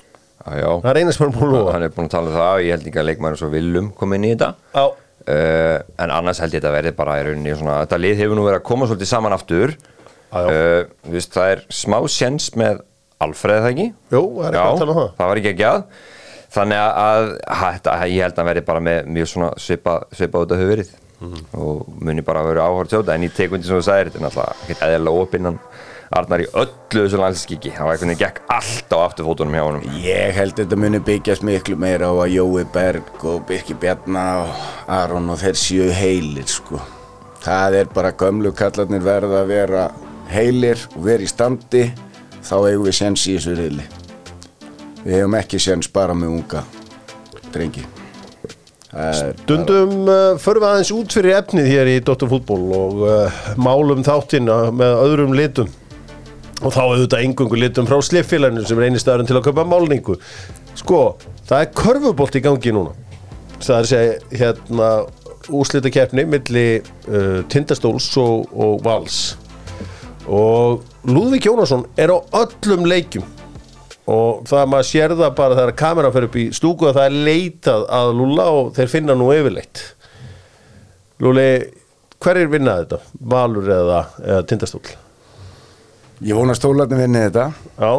[0.45, 0.69] Já, já.
[0.85, 1.75] Það er eina sem hann er búin að lofa.
[1.77, 4.19] Hann er búin að tala um það Ég held ekki að leikmæður svo viljum koma
[4.19, 4.49] inn í þetta.
[4.75, 4.85] Já,
[5.35, 8.45] uh, En annars held ég þetta verði bara í rauninni svona Þetta lið hefur nú
[8.45, 9.77] verið að koma svolítið saman aftur.
[10.35, 10.51] Já, já.
[10.51, 12.83] uh, þú veist, Það er smá sjens með
[13.25, 13.87] Alfreð það ekki?
[14.13, 15.09] Jú, það er að um það.
[15.21, 15.87] Það var ekki ekki að.
[16.55, 20.53] Þannig að, að, að ég held að verði bara með mjög svona svipa, svipa út
[20.55, 20.93] af höfu verið.
[21.25, 21.45] Mhm.
[21.57, 24.19] og muni bara að vera áhört sjóta en ég tek undir sem þú sagðir, þetta
[24.19, 25.59] er náttúrulega ekkert eðlilega opinnan
[26.15, 29.97] Arnar í öllu þessu landskiki það var einhvern veginn gekk allt á afturfótunum hjá honum
[30.05, 34.61] Ég held þetta muni byggjast miklu meira á að Jói Berg og Birki Bjarna og
[34.95, 36.79] Aron og þeir séu heilir sko.
[37.43, 39.89] Það er bara gömlu kallarnir verða að vera
[40.31, 41.85] heilir og vera í standi
[42.47, 43.91] þá eigum við séns í þessu riðli.
[45.03, 46.65] Við hefum ekki séns bara með unga
[47.51, 47.83] drengi.
[48.95, 54.07] Stundum uh, förum við aðeins út fyrir efnið hér í Dóttur fútból og uh, málum
[54.07, 55.81] þáttinn uh, með öðrum litum
[56.65, 60.17] og þá auðvitað engungu litum frá sliffélaginu sem er eini staðurinn til að kaupa málningu.
[60.79, 61.03] Sko,
[61.45, 62.95] það er körfubolt í gangi núna.
[63.61, 64.89] Það er að segja hérna
[65.55, 69.21] úslita keppni milli uh, Tindastóls og, og Vals.
[70.25, 73.29] Og Lúðvík Jónasson er á öllum leikjum.
[74.09, 77.29] Og það maður sér það bara þegar kameran fer upp í stúku að það er
[77.29, 79.85] leitað að Lúla og þeir finna nú yfirleitt.
[81.25, 81.49] Lúli,
[82.21, 83.17] hver er vinnað þetta?
[83.33, 84.85] Valur eða, eða Tindastól?
[86.25, 87.91] Ég vona stólarnir vinni þetta Já,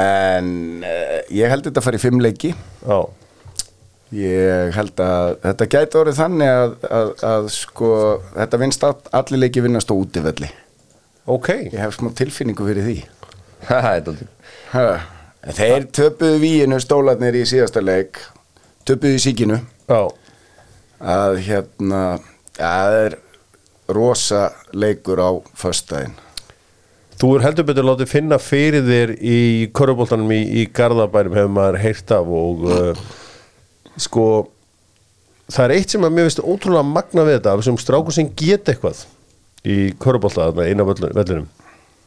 [0.00, 0.48] en
[0.82, 2.54] uh, ég held þetta að fara í fimm leiki.
[2.86, 2.98] já
[4.10, 7.90] Ég held að þetta gæti orðið þannig að, að, að sko,
[8.34, 10.48] þetta vinst all, allir leiki vinnast á útivelli.
[11.30, 12.96] Ok, Ég hef smá tilfinningu fyrir því.
[13.68, 14.86] það er dálítið Ha.
[15.54, 18.18] Þeir töpuðu víinu stólarnir í síðasta leik,
[18.86, 20.02] töpuðu í síkinu, já
[21.00, 22.02] að hérna,
[22.58, 23.16] það er
[23.90, 24.42] rosa
[24.76, 26.18] leikur á föstudaginn.
[27.20, 29.38] Þú er heldur betur látið finna fyrir þér í
[29.76, 33.02] körfuboltanum í, í Garðabænum hefur maður heyrt af og uh,
[34.00, 34.24] sko
[35.52, 38.30] það er eitt sem að mér finnst ótrúlega magna við þetta af þessum strákur sem
[38.40, 39.02] geta eitthvað
[39.68, 41.50] í þarna inn á vellinum.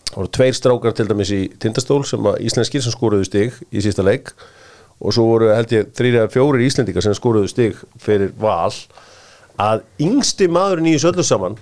[0.08, 3.86] Það voru tveir strákar til dæmis í tindastól sem að íslenskir sem skoruðu stig í
[3.86, 4.34] sísta leik
[4.98, 8.74] og svo voru held ég þrýri eða fjórir íslendingar sem skoruðu stig fyrir val.
[9.62, 11.62] Að yngsti maðurinn í þessu öllu saman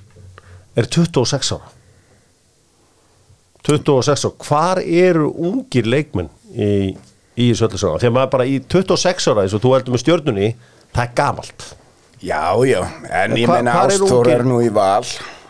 [0.79, 1.80] er 26 ára
[3.67, 6.95] 26 ára, hvar eru ungir leikmenn í,
[7.37, 7.99] í þessu öllu saman?
[8.01, 10.49] Þegar maður bara í 26 ára eins og þú heldur með stjörnunni,
[10.95, 11.67] það er gamalt
[12.21, 15.05] Já, já, en ég Hva- meina er Ástór er nú í val,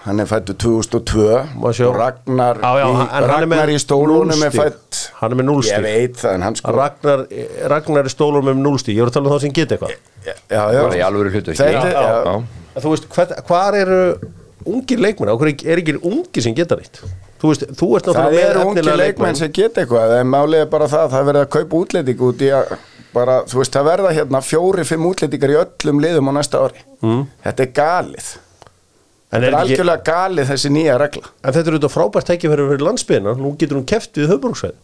[0.05, 1.25] hann er fættu 2002
[1.59, 1.87] Má sjá.
[1.89, 5.47] og Ragnar, Já, já, í, en er Ragnar í stólunum er fætt, Hann er með
[5.49, 5.75] núllstig.
[5.75, 7.25] Ég veit það, en hann sko, Ragnar,
[7.73, 9.91] Ragnar er stólur með núlstík, ég voru að tala um þá sem geta eitthvað
[10.25, 10.61] já, já,
[10.95, 11.09] já.
[11.11, 12.81] í hlutu Þetta- já.
[12.81, 13.99] Þú veist, hvað, hvar eru
[14.71, 17.01] ungir leikmenn, okkur er ekki ungir sem geta nýtt
[17.41, 20.29] Þú veist, þú ert Það náttúrulega eru með ungi efnilega leikmenn sem geta eitthvað en
[20.29, 22.75] málið er bara það, það er verið að kaupa útlending út í að
[23.15, 26.85] bara, þú veist, það verða hérna fjóri, fimm útlendingar í öllum liðum á næsta ári.
[27.01, 27.25] Mm.
[27.47, 28.29] Þetta er galið.
[28.31, 31.33] En, Þetta er ekki, algjörlega galið þessi nýja regla.
[31.41, 34.79] En þetta er auðvitað frábært tækifæri fyrir landsbyðina, nú getur hún keft við höfbruksveið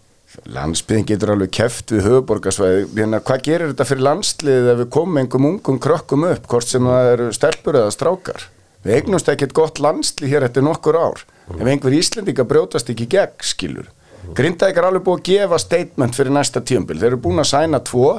[0.51, 5.19] Landsbyðin getur alveg keft við höfuborgarsvæði hérna, hvað gerir þetta fyrir landsliðið ef við komum
[5.21, 8.43] einhverjum ungum krökkum upp hvort sem það eru stelpur eða strákar
[8.87, 11.23] við eignumst ekkert gott landslið hér eftir nokkur ár.
[11.51, 13.91] Ef einhver Íslendinga brjótast ekki gegn skilur
[14.35, 17.79] Grindavík er alveg búið að gefa statement fyrir næsta tíumbil þeir eru búin að sæna
[17.85, 18.17] tvo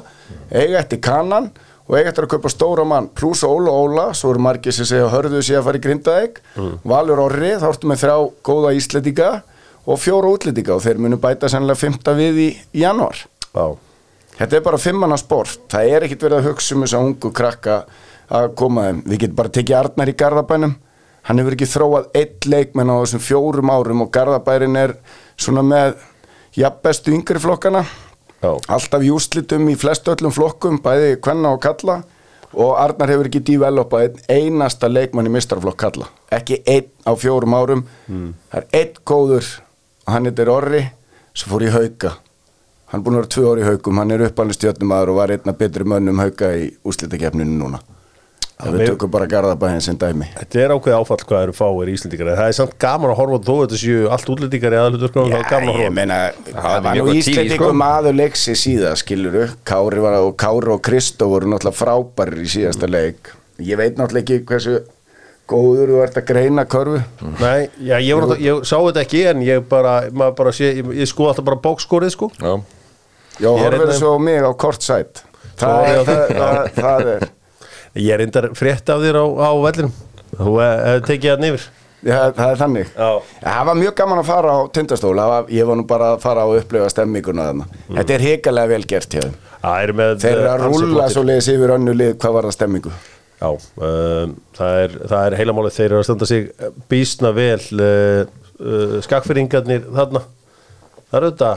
[0.48, 1.50] eiga eftir kannan
[1.88, 5.10] og eiga eftir að kaupa stóra mann pluss Óla Óla, svo eru margir sem segja
[5.12, 6.40] hörðu sig að fara í Grindavík.
[6.88, 8.16] Valur Orri, þá ertu með þrjá
[8.48, 9.28] góða Íslendinga
[9.88, 12.48] og fjóra útlendinga og þeir munu bæta sennilega fymta við í
[12.84, 13.24] januar.
[13.54, 13.66] Já,
[14.38, 15.64] Þetta er bara fimmanna sport.
[15.72, 17.78] Það er ekkit verið að hugsa um þess að ungu krakka
[18.30, 19.00] að koma þeim.
[19.08, 20.74] Við getum bara tekið Arnar í Garðabænum.
[21.28, 24.94] Hann hefur ekki þróað eitt leikmenn á þessum fjórum árum og Garðabærin er
[25.36, 25.96] svona með
[26.56, 27.84] jafnbestu yngri flokkana.
[28.42, 32.02] já, Alltaf í úrslitum í flest öllum flokkum, bæði kvenna og kalla
[32.54, 36.06] og Arnar hefur ekki developað einn einasta leikmann í mistarflokk kalla.
[36.32, 37.82] Ekki einn á fjórum árum.
[38.08, 39.44] Það er einn góður
[40.06, 40.80] og hann heitir Orri
[41.34, 42.14] sem fór í hauka.
[42.88, 45.34] Hann er búin að vera tvö ári í haukum, hann er uppalinn stjórnumæður og var
[45.34, 47.82] einna betri mönnum hauka í úrslitakefninu núna.
[48.58, 50.26] Við mér- tökum bara Garðabæðin sem dæmi.
[50.34, 52.28] Þetta er ákveð áfall hvað eru fáir íslendingar.
[52.32, 54.80] En það er samt gaman að horfa á þó að þetta séu allt útlendingar í
[54.82, 56.16] aðlutur þá er gaman að ég meina,
[56.48, 57.72] það var nú Íslendingum sko.
[57.78, 62.90] maður leiksi síða, skiluru Kári, var, og Kári og Kristó voru náttúrulega frábærir í síðasta
[62.90, 63.30] leik.
[63.62, 64.80] Ég veit náttúrulega ekki hversu
[65.48, 66.98] góður þú ert að greina körfu.
[67.38, 70.00] Nei, já, ég, var, ég sá þetta ekki en ég bara,
[70.34, 72.28] bara sé, ég, ég sko alltaf bara bókskorið sko.
[72.42, 72.58] Já.
[73.38, 75.22] Já, einnig- svo á mig á kort sætt
[75.58, 77.28] Það, er-
[77.98, 79.92] Ég er reyndar frétt af þér á, á vellinum.
[80.38, 81.68] Þú hefur tekið það nýfir
[82.06, 82.90] Já, það er þannig.
[82.94, 83.08] Já.
[83.42, 86.60] Það var mjög gaman að fara á tindastóla Ég var nú bara að fara að
[86.60, 87.66] upplifa stemminguna þarna.
[87.88, 91.14] Þetta er hikalega vel gert hjá þeim Þeir eru eh, að flottir.
[91.16, 92.92] svo leiðis yfir önnu lið hvað var það stemmingu.
[93.38, 96.46] Já, um, það er, það er heilamálið þeir eru að standa sig
[96.90, 98.22] bísna vel uh,
[98.62, 100.22] uh, skakfyrringarnir þarna.
[101.10, 101.52] Það eru þetta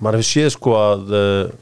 [0.00, 1.54] maður hefur séð sko að uh,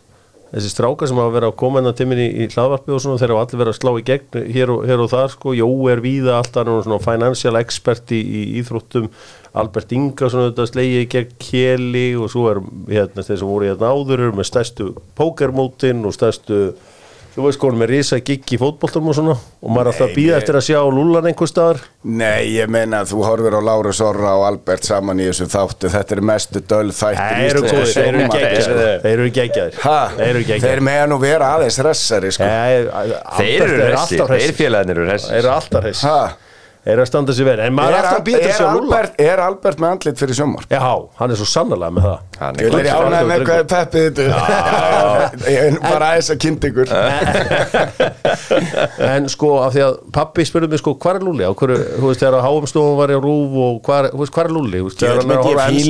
[0.54, 3.34] þessi strákar sem hafa verið að koma enna tíminn í, í hlaðvarpi og svona þeir
[3.34, 6.02] hafa allir verið að slá í gegn hér og, hér og þar sko, Jó er
[6.04, 9.10] víða alltaf svona financial expert í, í íþróttum.
[9.54, 13.92] Albert Inga svona þetta slegið gegn Kjeli og svo er hérna þeir sem voru hérna
[13.94, 14.88] áður með stærstu
[15.18, 16.60] pókermótin og stærstu
[17.34, 20.12] þú veist er með risa gigg í fótboltum og svona og maður er alltaf að
[20.18, 21.80] býða eftir að sjá Lúlan einhver staðar?
[22.04, 25.90] Nei, ég meina að þú horfir á Lárus Orra og Albert saman í þessu þáttu.
[25.94, 29.02] Þetta er mestu döl þættir Þeir eru góðir, þeir eru geggjaðir.
[29.04, 29.78] Þeir eru geggjaðir.
[29.82, 32.48] Ha, Þeir eru þeir geggjaðir með nú vera aðeins ressari sko.
[32.54, 32.88] Þeir
[33.40, 36.06] Þeir eru ressi, þeir félagarnir eru ressi Þeir eru alltaf hressi.
[36.06, 36.20] Ha,
[36.84, 37.56] Eru að standa sér vel.
[37.64, 40.66] En maður er er, að að er, Albert, er Albert með andlit fyrir sjómar?
[40.68, 40.84] Já,
[41.16, 42.18] hann er svo sannarlega með það.
[42.42, 43.64] Hann Ég er er ánægð með hvað er.
[43.72, 44.34] Peppið þetta
[45.64, 46.88] En bara aðeins að kynnt ykkur.
[49.14, 51.44] En sko, af því að pappi spurði mig sko, hvað er Lúli?
[51.48, 54.48] Á hverju, þú veist, þegar HM stofun var í rúf og hvað er, veist, er
[54.52, 54.78] Lúli?
[54.84, 55.12] Veist, Ég, er
[55.64, 55.84] að ég,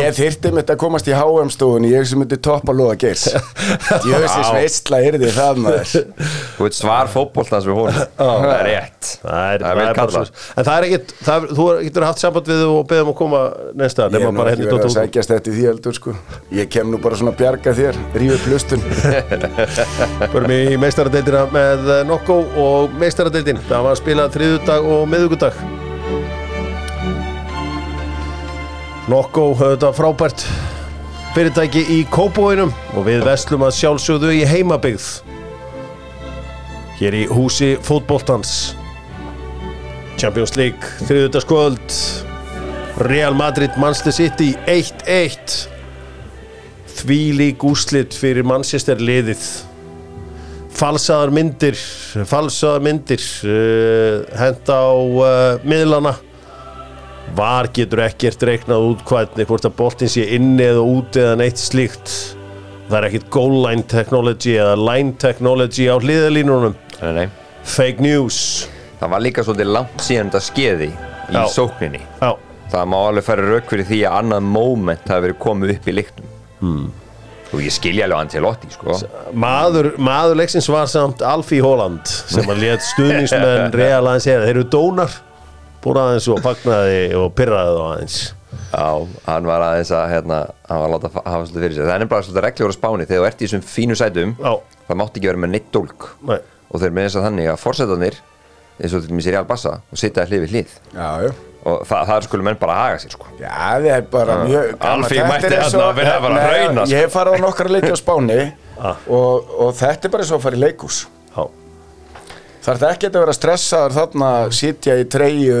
[0.00, 3.24] ég þyrfti mitt að komast í HM stofunni Ég sem myndi toppa loða geirs.
[3.30, 5.86] Ég veist þess veistla er því það maður.
[6.58, 9.04] Þú veit svar fótboltans við hún Það er rétt.
[9.22, 12.62] Það er, er vel svo- En það er ekkit, það, þú getur haft samband við
[12.66, 13.42] og beðum að koma
[13.80, 16.14] næsta Ég er nú bara ekki verið að sækjast eftir því heldur sko.
[16.56, 18.84] Ég kem nú bara svona að bjarga þér Rífið plustun
[20.32, 23.60] Förum í meistaradeildina með Nokko og meistaradeildin.
[23.68, 25.62] Það var að spila þriðudag og miðugudag
[29.10, 30.44] Nokko þetta frábært
[31.34, 35.06] fyrirtæki í Kópóinum og við vestlum að sjálfsögðu í heimabyggð.
[37.00, 38.74] Hér í húsi fótboltans
[40.20, 41.94] Champions League þriðudagskvöld
[43.08, 45.54] Real Madrid Manchester City 1-1
[47.00, 49.40] því lík úslit fyrir Manchester liðið.
[50.76, 51.78] Falsaðar myndir
[52.28, 56.12] falsaðar myndir uh, henda á uh, miðlana.
[57.36, 61.62] Var getur ekkert reiknað út hvernig hvort að boltin sé inni eða úti eða neitt
[61.62, 62.12] slíkt.
[62.90, 66.76] Það er ekkert goal line technology eða line technology á hliðalínunum
[67.64, 68.66] fake news
[69.00, 71.44] Það var líka svolítið langt síðan þetta skeiði í Já.
[71.54, 72.00] sókninni.
[72.20, 72.30] Já,
[72.70, 75.94] Það má alveg færa rauk fyrir því að annað moment hafi verið komið upp í
[75.96, 76.84] líknum hmm.
[77.50, 78.94] Og ég skilja alveg Ancelotti sko.
[79.34, 84.52] Maður, maður leiksins var samt Alfí Holland sem að let stuðningsmenn real aðeins segja þeir
[84.52, 85.16] eru dónar.
[85.82, 88.18] Búin aðeins og fagnaði og pyrraði þá aðeins.
[88.70, 88.86] Já,
[89.26, 91.94] hann var aðeins að hérna, hann var að láta fa- hafa svolítið fyrir sig Það
[91.96, 93.06] er bara svolítið reglur á spáni.
[93.10, 94.52] Þegar þú ert í þessum fínu sætum Já.
[94.86, 96.06] Það mátti ekki vera með neitt dólk.
[96.30, 96.38] Nei.
[96.70, 98.20] Og þeir með þess að þannig að forsetarnir
[98.80, 100.74] eins og til dæmis í Real Bassa og sitja hlið við hlið.
[100.94, 103.28] Já, og það, það skulum menn bara haga sér sko.
[103.40, 105.04] Já, það er bara mjög gaman.
[105.04, 106.96] Alfí Þetta mætti þarna að vilja bara Nei, hrauna, sko.
[106.96, 108.38] Ég farið á nokkra leiki á Spáni
[109.18, 111.00] og, og þetta er bara eins og að fara í leikús
[111.36, 111.44] já,
[112.64, 115.60] Það ekki að vera stressaður þarna að sitja í treyju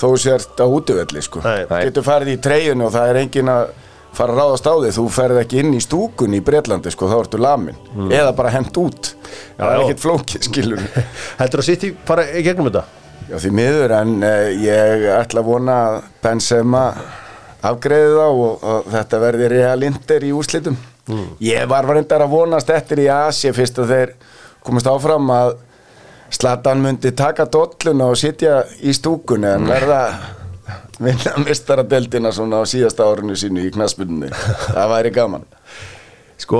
[0.00, 1.42] þó sért á útivelli sko.
[1.44, 3.72] Getur farið í treyjunni og það er engin að
[4.16, 7.16] fara að ráðast á þig þú ferð ekki inn í stúkun í Breitlandi sko, þá
[7.20, 7.78] ertu lamin
[8.10, 9.12] eða bara hent út.
[9.56, 9.84] Það er já.
[9.84, 10.84] ekkert flókið skilur
[11.40, 12.84] heldur að City fara í gegnum þetta?
[13.30, 16.84] Já því miður en uh, ég ætla að vona að Benzema
[17.66, 20.78] afgreði þá og, og þetta verði Real Inter í úrslitum.
[21.42, 24.12] Ég var reyndar að vonast eftir í Asi fyrst að þeir
[24.66, 25.56] komast áfram að
[26.30, 30.02] Zlatan myndi taka dolluna og sitja í stúkunni en verða
[31.04, 34.30] vinna mistaradeldina svona á síðasta árinu sínu í knaspunni
[34.74, 35.48] það væri gaman
[36.40, 36.58] sko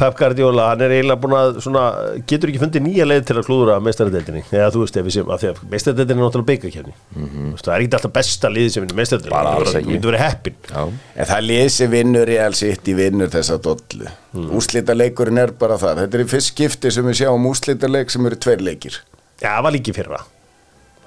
[0.00, 1.82] Pep Guardiola hann er eiginlega búin að svona,
[2.28, 5.32] getur ekki fundið nýja leið til að klúðra meistaradeildinni eða þú veist ef við séum
[5.34, 7.50] að því að meistaradeildinni er náttúrulega byggarkefni mm -hmm.
[7.60, 9.92] það er ekki alltaf besta liði sem vinnur alls það ekki.
[9.92, 10.82] myndi verið heppin Já,
[11.16, 14.08] En það lýsi vinnur Real City vinnur þessa dollu.
[14.32, 14.50] Mm.
[14.56, 16.00] Úslitaleikurinn er bara það.
[16.00, 19.02] Þetta er í fyrst skipti sem við sjáum úslitaleik sem eru tveir leikir.
[19.40, 20.20] já, það var líki fyrra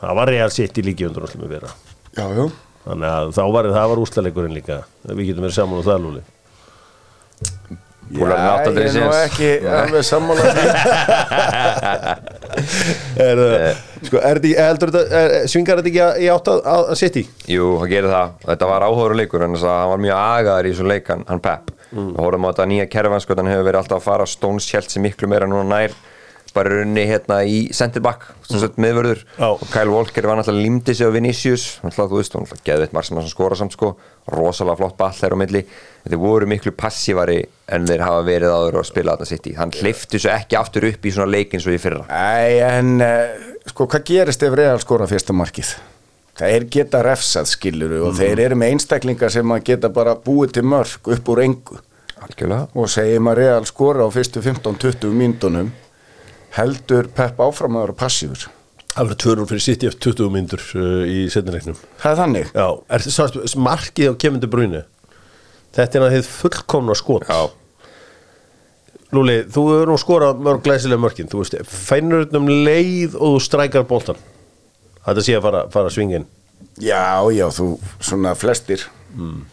[0.01, 2.45] það var Real City líki undur náttúrulega fyrra Já, já.
[2.83, 6.23] þannig að þá var það var úslaleikurinn líka við getum verið saman á það lúli
[8.13, 10.63] Púlarinn átti aldrei ég er nú ekki alveg sammála því.
[13.27, 16.83] er, uh, sko, er þetta, heldur þetta er, svingar þetta ekki í átt að, að,
[16.93, 18.27] að City Jú, það gerir það.
[18.49, 21.43] Þetta var áhugaður leikur en þess að hann var mjög agaður í þessu leik hann,
[21.47, 21.63] Pep.
[21.93, 22.11] Mm.
[22.19, 25.25] Horfum á þetta nýja kerfan hann hefur verið alltaf að fara Stones hjælt sig miklu
[25.31, 25.91] meira núna nær
[26.53, 29.23] bara í rauninni hérna í center back sem sett miðvörður.
[29.37, 29.47] Já.
[29.51, 31.65] og Kyle Walker var náttúrulega límdi sig á Vinicius.
[31.83, 33.93] Náttúrulega þú veist, náttúrulega geðveitt marg sem hann skora samt sko,
[34.33, 35.63] rosalega flott ball þær á milli.
[36.03, 37.39] Þeir voru miklu passívari
[37.73, 40.89] en þeir hafa verið áður að spila þarna sitt í hann hleyfti svo ekki aftur
[40.91, 42.05] upp í svona leik eins og í fyrra.
[42.09, 45.73] Æ, en uh, sko, hvað gerist ef Real skora fyrsta markið?
[46.33, 50.55] Það er geta refsað skiluru og þeir eru með einstaklingar sem að geta bara búið
[50.57, 51.77] til mörg upp úr engu.
[52.23, 52.71] Algjörlega.
[52.79, 55.69] Og segjum að Real skora á fyrstu 15-20 mínútonum
[56.57, 58.47] heldur Pep áfram að vera passífur.
[58.93, 62.51] það verður tvörun fyrir City eftir 20 myndur uh, í setnileiknum Það er þannig.
[62.53, 64.83] já, er þetta markið á kemindi brúinu
[65.73, 67.25] þetta er að þið fullkomna skot.
[67.29, 67.49] Já,
[69.13, 71.27] Lúli, þú hefur nú skorað mörg glæsilega mörkin.
[71.29, 74.17] Þú veist, fænur um leið og þú strækar boltan
[75.03, 76.25] þetta sé að fara, fara svingin.
[76.81, 77.67] Já, já, þú,
[78.01, 78.85] svona flestir.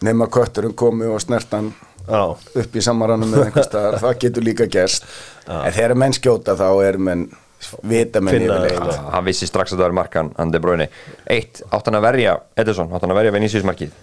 [0.01, 1.69] Nema kötturinn komi og snertan
[2.09, 5.07] upp í samaranum með einhver staðar, það getur líka gerst.
[5.47, 7.27] En þegar menn skjóta þá er menn
[7.85, 8.95] vita menn yfirleitt.
[9.13, 10.87] hann vissi strax að það var markan hann De Bruyne.
[11.29, 13.93] Eitt, átt hann að verja Edison, átt hann að verja Vinicius markið?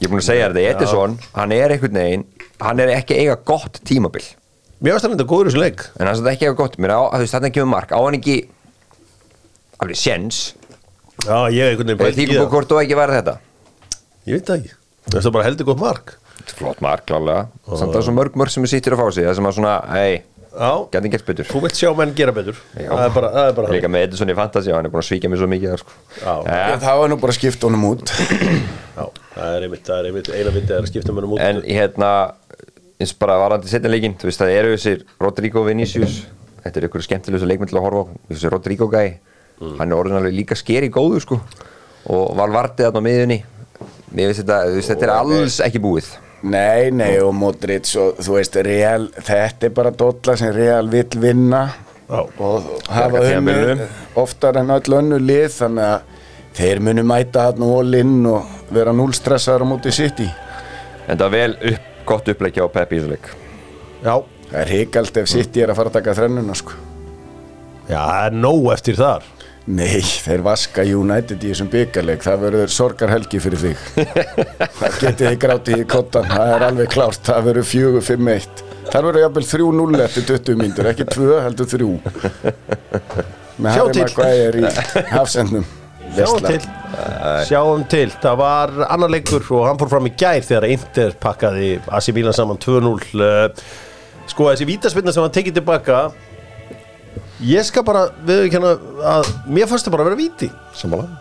[0.00, 2.24] Ég er búin að segja þér þetta, Edison hann er einhvern veginn,
[2.64, 4.24] hann er ekki eiga gott tímabil.
[4.80, 5.86] Mér varst það þetta góður í þessu leik.
[6.00, 7.92] En hann er ekki eiga gott, mér veist, þetta kemur mark.
[7.94, 8.38] Á hann ekki
[9.84, 10.42] alveg séns?
[11.24, 12.50] Já, ég einhvern veginn eða því í það.
[12.56, 13.36] hvort þú ekki verði þetta?
[14.24, 14.76] Ég veit það ekki.
[15.04, 16.14] Það er bara heldur gott mark
[16.52, 17.48] flott mark, klálega.
[17.64, 19.48] Samt að það er svo mörg mörg sem er sýttir að fá sig það sem
[19.50, 20.22] að svona, hei,
[20.54, 21.46] Já, gæti gert betur.
[21.50, 22.58] Þú vilt sjá menn gera betur.
[22.76, 25.02] Það er bara, það er bara líka með Edison í Fantasy og hann er búin
[25.02, 25.96] að svíkja mér svo mikið þar, sko.
[26.20, 28.12] Já, það var nú bara að skipta honum út.
[28.94, 29.04] Já,
[29.34, 31.42] það er einmitt, það er einmitt eina viti að skipta mönnum út.
[31.42, 32.10] En hérna
[33.02, 36.20] eins bara varandi setna leikinn þú veist það eru þessir Rodrigo Vinicius.
[36.62, 38.12] Þetta er ykkur skemmtilegur leikmynd til að horfa á.
[38.30, 39.02] Þessi Rodrigo gæ
[39.80, 41.40] hann er orðin alveg líka skeri góður sko.
[42.14, 43.40] Og valvartið þarna á miðunni
[44.14, 46.12] mér finnst þetta, þetta er alls ekki búið
[46.44, 51.16] Nei, nei, og Modric og þú veist, Real, þetta er bara dolla sem Real vill
[51.22, 51.62] vinna.
[52.04, 52.20] Já.
[52.38, 53.80] og hafa unnið
[54.20, 56.02] oftar en öll önnu lið þannig að
[56.58, 60.26] þeir munu mæta hann all inn og vera núlstressaður á móti City.
[61.08, 63.30] En það er vel upp, gott uppleikja á Peppi í þessu leik.
[64.04, 64.14] Já,
[64.50, 66.76] Það er hikalt ef City er að fara að taka þrennuna sko.
[67.88, 69.24] já, það er nóg eftir þar
[69.64, 73.84] Nei, þeir vaska United í þessum byggarleik það verður sorgarhelgi fyrir þig.
[74.74, 78.60] Það getið þið grátið í kottan það er alveg klárt, það verður fjögur, fimm, eitt.
[78.90, 80.90] Það verður jafnvel 3-0 eftir 20 mínútur.
[80.90, 81.88] Ekki 2, heldur 3
[83.56, 84.04] með Harry.
[84.04, 85.64] Maguire í hafsendnum.
[86.14, 86.60] Sjáum til.
[87.48, 91.72] Sjáum til, það var annar leikur og hann fór fram í gær þegar Inter pakkaði
[91.88, 92.92] AC Milan saman 2-0
[93.24, 93.48] uh,
[94.30, 96.04] Sko þessi vítaspinna sem hann tekið tilbaka
[97.44, 98.76] Ég skal bara viðurkenna
[99.16, 101.20] að mér fannst það bara að vera víti Sammála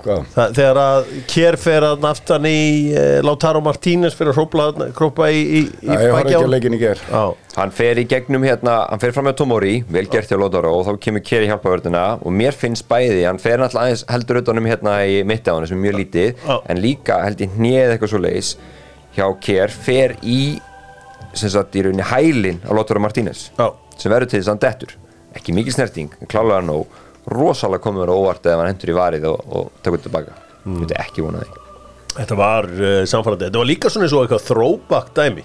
[0.00, 0.22] Hvað?
[0.32, 2.60] Það, þegar að Kjær fer að naftan í
[2.96, 6.52] uh, Lautaro Martínez fyrir að hrópla, hrópa í, í, í Já, ég horf ekki á
[6.54, 7.20] leikin í ger Já,
[7.58, 10.86] Hann fer í gegnum hérna, hann fer fram með Tomori, vel gert hjá Lóðara og
[10.88, 14.96] þá kemur Keri hjálpavörðina og mér finnst bæði, hann fer náttúrulega aðeins heldur utanum hérna
[15.04, 16.56] í mitti á hann sem er mjög lítið, Já.
[16.72, 18.54] en líka held ég hnið eitthvað svo leis
[19.18, 20.40] hjá Ker, fer í,
[21.36, 23.68] sem sagt í rauninni hælin á Lóðara Martínez, Já.
[24.00, 24.96] sem verður til þess að hann dettur,
[25.38, 29.40] ekki mikið snerting, klálega nóg, rosalega komur á óvart ef hann hendur í varið og,
[29.46, 30.82] og tekur tilbaka, mm.
[30.82, 31.60] þetta er ekki vonað því.
[32.10, 35.44] Þetta var uh, samfærandi, þetta var líka svona eins og eitthvað throwback dæmi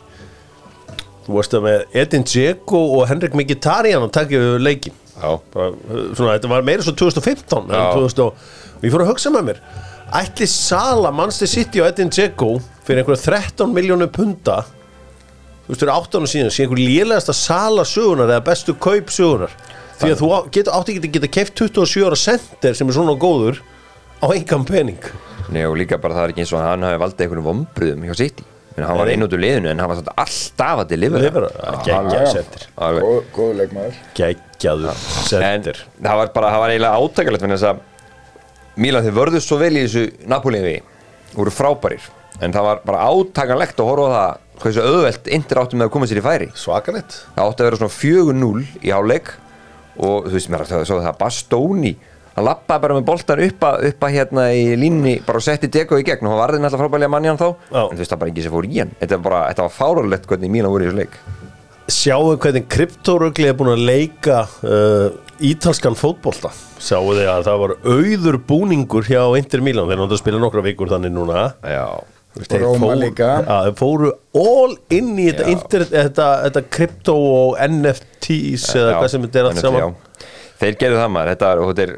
[1.25, 5.29] Þú veist að með Edin Dzeko og Henrik Mkhitaryan að taka yfir leikin Já.
[5.53, 7.85] Bara, uh, svona, Þetta var meira svo 2015 en Já.
[7.93, 8.47] 2000 og,
[8.79, 9.61] og ég fór að hugsa með mér
[10.15, 12.51] Ætli Sala, Manchester City og Edin Dzeko
[12.85, 14.63] fyrir einhverja 13 miljónu punta
[15.65, 19.53] þú veist, fyrir 8 ára síðan sé einhver lélegasta Sala sögunar eða bestu kaup sögunar
[19.99, 23.15] því að þú getur, átti ekki að geta keft 27 ára sender sem er svona
[23.19, 23.61] góður
[24.23, 24.99] á engan pening.
[25.53, 28.15] Nei og líka bara það er ekki eins og hann hafi valdið einhverjum vombriðum hjá
[28.19, 28.45] City.
[28.75, 31.49] En hann var einn út úr liðinu en hann var samt alltaf að delivera Delivera,
[31.55, 32.65] ja, geggjaður sendir.
[32.75, 33.05] Alveg.
[33.05, 33.99] Góð- Góður leikmaður.
[34.17, 34.97] Geggjaður en
[35.29, 35.79] sendir.
[36.03, 37.79] það var bara, það var eiginlega átakalegt fyrir þess að
[38.83, 40.73] Mílan þið vörðust svo vel í þessu Napoli-vi
[44.59, 45.79] voru frábærir en það var bara átakalegt að horfa á það hversu auðvelt Inter áttu
[45.79, 46.49] með að koma sér í færi?
[46.55, 49.31] Svakalett það átti að vera svona 4-0 í hálfleik
[49.95, 51.95] og þú veist mér að það það Bastóni
[52.35, 55.69] hann lappaði bara með boltan upp að, upp að hérna í línni bara og setti
[55.71, 57.47] Deko í gegn og hann varði náttúrulega frábælega manni hann þá.
[57.71, 57.81] Já.
[57.85, 58.95] en þú veist það bara ekki sem fór í hann.
[58.99, 61.19] Þetta var bara, þetta var fáralegt hvernig Mílan voru í þessu leik.
[61.95, 66.51] Sjáu hvernig kryptórugli er búin að leika uh, ítalskan fótbolta?
[66.81, 69.87] Sjáu þið að það var auður búningur hjá Inter Milan?
[69.87, 71.45] Þeir náttúrulega spila nokkra vikur þannig núna.
[71.63, 71.87] Já,
[72.35, 73.29] Róma líka.
[73.45, 78.97] Já, þeir fóru all inn í þetta, internet, þetta, þetta kryptó og NFTs eða Já,
[78.97, 79.95] hvað sem þetta er allt saman.
[80.59, 81.31] þeir gerðu það maður.
[81.35, 81.95] Þetta er,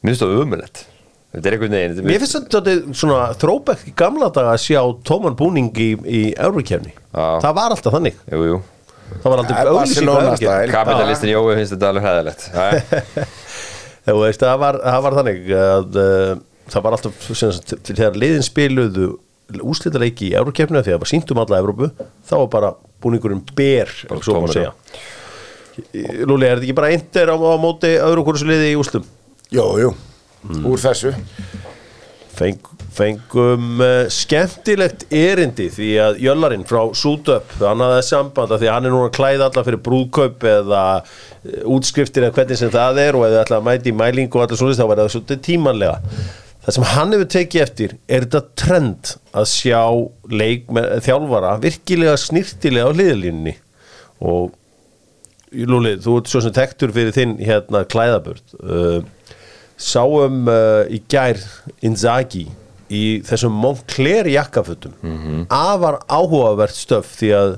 [0.00, 0.84] finnst það umulett
[1.30, 5.36] þetta er einhvern veginn Mér finnst þetta svona throwback í gamla daga að sjá tóman
[5.38, 7.24] búning í, í Eurokefni Já.
[7.42, 8.18] Það var alltaf þannig.
[8.30, 8.58] Jú, jú.
[9.10, 9.88] Það var alltaf
[10.38, 10.70] stæl.
[10.70, 12.44] kapitalistin Jói finnst þetta alveg hæðilegt
[14.40, 14.78] það var,
[15.18, 16.30] þannig að uh,
[16.70, 17.26] það var alltaf
[17.90, 19.08] þegar liðin spiluðu
[19.58, 21.90] úslitaleiki í Eurókefninu að það var sínt um alla Evrópu
[22.28, 24.74] þá var bara búningurinn ber svo tómur, segja.
[26.28, 29.06] Lúli, er þetta ekki bara eindir á, á móti öðru hversu liði í úslum?
[29.54, 29.94] Jú, jú,
[30.68, 31.14] úr þessu.
[32.40, 38.70] Feng, fengum uh, skemmtilegt erindi því að Jöllarinn frá Sútöp hann hafði samband að því
[38.70, 42.72] að hann er núna að klæða alla fyrir brúðkaup eða uh, útskriftir eða hvernig sem
[42.72, 45.14] það er og eða ætla að mæti í mælingu og allir svona þá verða það
[45.16, 45.98] svolítið tímanlega
[46.64, 49.82] það sem hann hefur tekið eftir er þetta trend að sjá
[50.28, 53.56] leik með þjálfara virkilega snirtilega á hliðalínunni
[54.20, 54.56] og
[55.50, 59.00] Lúli, þú ert svo sem tektur fyrir þinn hérna klæðabörd uh,
[59.74, 61.40] sáum uh, í gær
[61.82, 62.44] Inzaghi
[62.86, 64.94] í þessum Moncler jakkafutum
[65.50, 67.56] afar áhugavert stöf því að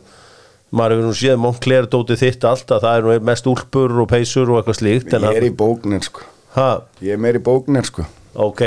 [0.72, 4.48] maður hefur nú séð Moncler dótið þitt alltaf, það er nú mest úlpur og peysur
[4.48, 6.24] og eitthvað slíkt en Ég er í bóknir sko.
[6.56, 6.70] Ha,
[7.04, 8.62] Ég er meir í bóknir sko ok.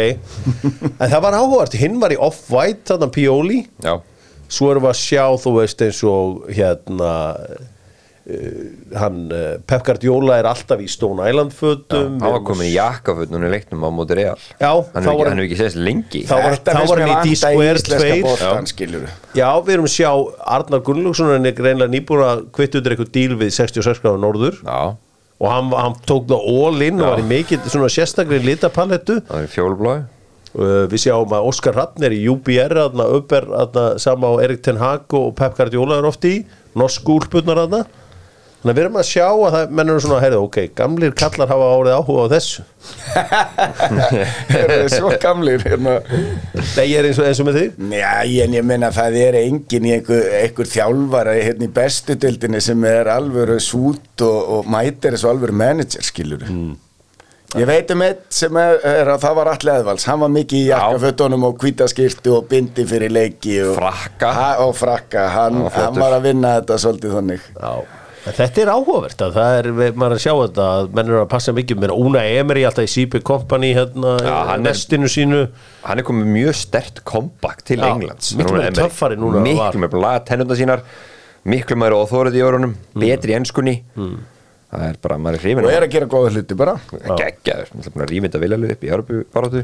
[1.02, 3.96] En það var áhugavert, hinn var í off-white þarna Pioli, Já,
[4.48, 7.14] svo erum við að sjá þú veist eins og hérna
[8.26, 12.16] uh, hann uh, Pep Guardiola er alltaf í Stone Island fötum.
[12.22, 14.38] Hann var komin í jakkafötnun í leiknum á móti real.
[14.62, 16.24] Já, Hann hefur ekki, ekki séðast lengi.
[16.30, 18.24] Þá var- þá var hann í D-square íslenska tveir.
[18.26, 19.10] boltan, skilurðu.
[19.38, 20.12] Já, við erum að sjá
[20.58, 24.62] Arnar Gunnlaugsson er reynilega nýbúin að kvitt undir eitthvað díl við 66 gráður norður.
[24.66, 24.96] Já,
[25.42, 27.10] og hann, hann tók það all in og Já.
[27.12, 29.20] var í mikið svona sérstakri litapalettu.
[29.28, 33.86] Það er fjólblói uh, við sjáum að Óskar Hrafn er í UBR aðna, Upper, aðna,
[34.02, 36.38] sama á Erik Ten Hag og Pep Guardiola er oft í.
[36.76, 37.86] Norsku úlpurnar aðna
[38.66, 41.68] þannig að við erum að sjá að það mennur svona heyrðu, ok, gamlir kallar hafa
[41.76, 42.64] árið áhuga á þessu.
[44.58, 45.94] Eru þið svo gamlir hérna.
[46.56, 47.84] Nei, ég er eins og, eins og með þig.
[48.00, 48.14] Já,
[48.46, 52.88] en ég meina það er engin í einhver, einhver þjálfara hérna í bestu dildinni sem
[52.90, 56.74] er alvöru sút og, og mætir þessu alvöru manager, skilur Mm.
[57.56, 60.58] Ég veit um eitt sem er, er að það var allir eðvals hann var mikið
[60.58, 64.32] í jakkafötunum og hvítaskirtu og bindi fyrir leiki og Frakka.
[64.36, 67.46] ha, og frakka, hann, Hann var að vinna þetta svolítið þannig.
[67.56, 67.72] Já,
[68.26, 71.20] þetta er áhugavert að það er, við- maður er að sjá þetta að menn eru
[71.22, 75.42] að passa mikið með Una Emery alltaf í CP Company hérna, er- nestinu sínu.
[75.86, 78.74] Hann er komið mjög stert comeback til Já, Englands meira Emery.
[78.80, 79.44] töffari núna.
[79.46, 80.82] Miklu meira laga tennunda sínar
[81.46, 85.72] Miklu meira óþórið í orðunum Betri í ennskunni Það er bara, maður er hrifin og
[85.72, 86.74] er að gera góða hluti bara.
[86.92, 89.62] Geggjaður, maður er búin að rýmynda viljalið upp í Európu baróttu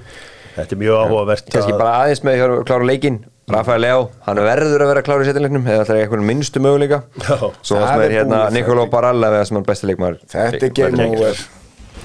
[0.56, 3.18] Þetta er mjög áhugavert Kannski að- bara aðeins með að klára leikinn
[3.50, 7.00] Rafael Leó, hann verður að vera klára í setjanleiknum eða það er eitthvað minnstu möguleika.
[7.18, 7.38] Já.
[7.66, 8.86] Svo varst er með hérna Nikoló.
[8.92, 10.20] Baralla eða sem hann besti leikmaður.
[10.32, 11.42] Þetta er game over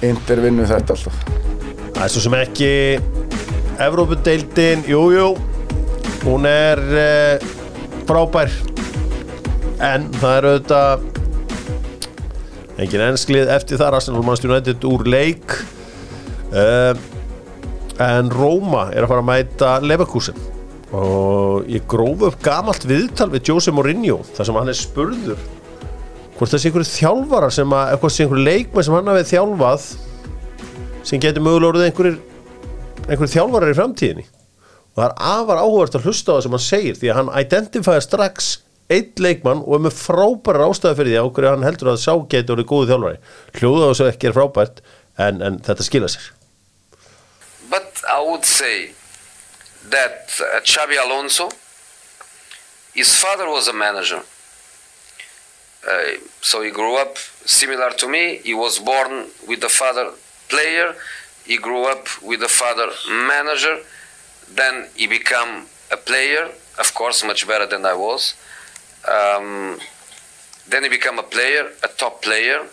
[0.07, 1.21] Inter vinnu þetta alltaf.
[1.93, 2.71] Það er svo sem ekki
[3.87, 5.27] Evrópudeildin, jú, jú
[6.25, 7.35] hún er uh,
[8.09, 8.51] frábær.
[9.77, 11.05] En það er auðvitað
[12.81, 15.47] engin ennslið eftir það Arsenal Manchester United úr leik.
[16.51, 16.93] Uh,
[18.03, 20.56] en Róma er að fara að mæta Leverkusen
[20.95, 25.41] og ég gróf upp gamalt viðtal við Jose Mourinho þar sem hann er spurður
[26.37, 29.87] hvort það sé einhverju þjálfarar sem að, eitthvað sé einhverju leikmenn sem hann hafið þjálfað
[31.07, 32.19] sem getur mögulega orðið einhverjir
[33.07, 34.25] einhverjir þjálfarar í framtíðinni.
[34.27, 37.33] Og það er afar áhugavert að hlusta á það sem hann segir því að hann
[37.41, 38.49] identifæði strax
[38.91, 42.13] eitt leikmann og er með frábæra ástæði fyrir því á hverju hann heldur að sá
[42.31, 43.21] getur orðið góðu þjálfari.
[43.59, 44.81] Hljóða þess að ekki er frábært
[45.17, 46.29] en, en þetta skila sér.
[47.71, 48.96] But I would say
[49.89, 51.49] that uh, Xabi Alonso,
[52.93, 54.21] his father was a manager.
[55.87, 58.37] Uh, so he grew up similar to me.
[58.43, 60.11] He was born with the father
[60.49, 60.95] player.
[61.45, 63.77] He grew up with the father manager.
[64.53, 68.35] Then he became a player, of course, much better than I was.
[69.07, 69.79] Um,
[70.67, 72.65] then he became a player, a top player.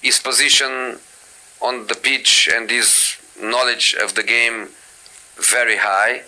[0.00, 0.98] His position
[1.60, 4.68] on the pitch and his knowledge of the game
[5.36, 6.22] very high.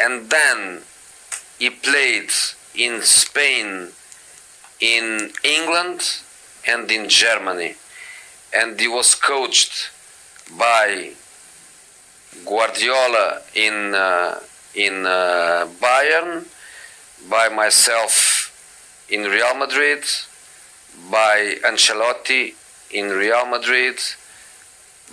[0.00, 0.82] And then
[1.58, 2.30] he played
[2.74, 3.88] in Spain,
[4.80, 6.20] in England,
[6.66, 7.74] and in Germany.
[8.52, 9.90] And he was coached
[10.56, 11.10] by
[12.44, 14.38] Guardiola in uh,
[14.74, 16.46] in uh, Bayern,
[17.28, 18.54] by myself
[19.08, 20.04] in Real Madrid,
[21.10, 22.54] by Ancelotti
[22.90, 23.98] in Real Madrid,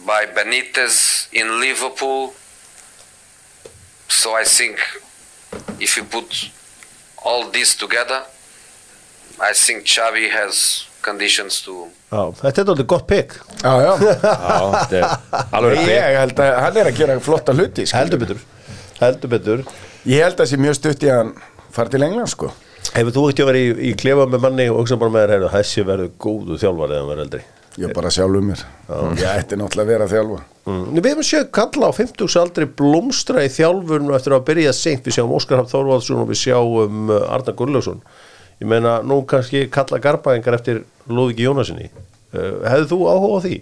[0.06, 2.34] by Benitez in Liverpool.
[4.08, 4.78] So I think
[5.80, 6.49] if you put
[7.26, 8.24] all this together,
[9.39, 13.34] I think Xavi has conditions to Já, þetta er alveg gott pick.
[13.62, 13.93] Já, já.
[14.06, 18.22] Já, þetta er alveg Ég rétt held að hann er að gera flotta hluti heldur
[18.22, 18.43] betur
[19.01, 19.66] heldur betur.
[20.08, 21.34] Ég held að það sé mjög stutt í að hann
[21.76, 22.51] fara til England sko.
[22.95, 25.34] Hefur þú ekki að vera í, í klefa með manni og hugsa bara með þér,
[25.36, 27.41] heyrðu, þessi verður góðu þjálfari eða hann verður eldri?
[27.82, 28.62] Ég bara sjálfur mér.
[29.20, 30.95] Ég ætti náttúrulega að vera að þjálfa Mm.
[30.97, 35.20] Við hefum séð kalla á 50 aldri blómstra í þjálfurnu eftir að byrja seint, við
[35.20, 38.01] sjáum Óskar Hafn Þorvaldsson og við sjáum uh, Arna Gunnlaugsson.
[38.63, 43.59] Ég meina nú kannski kalla garbaðingar eftir Lóðiki Jónasinni uh, hefðu þú áhuga á því?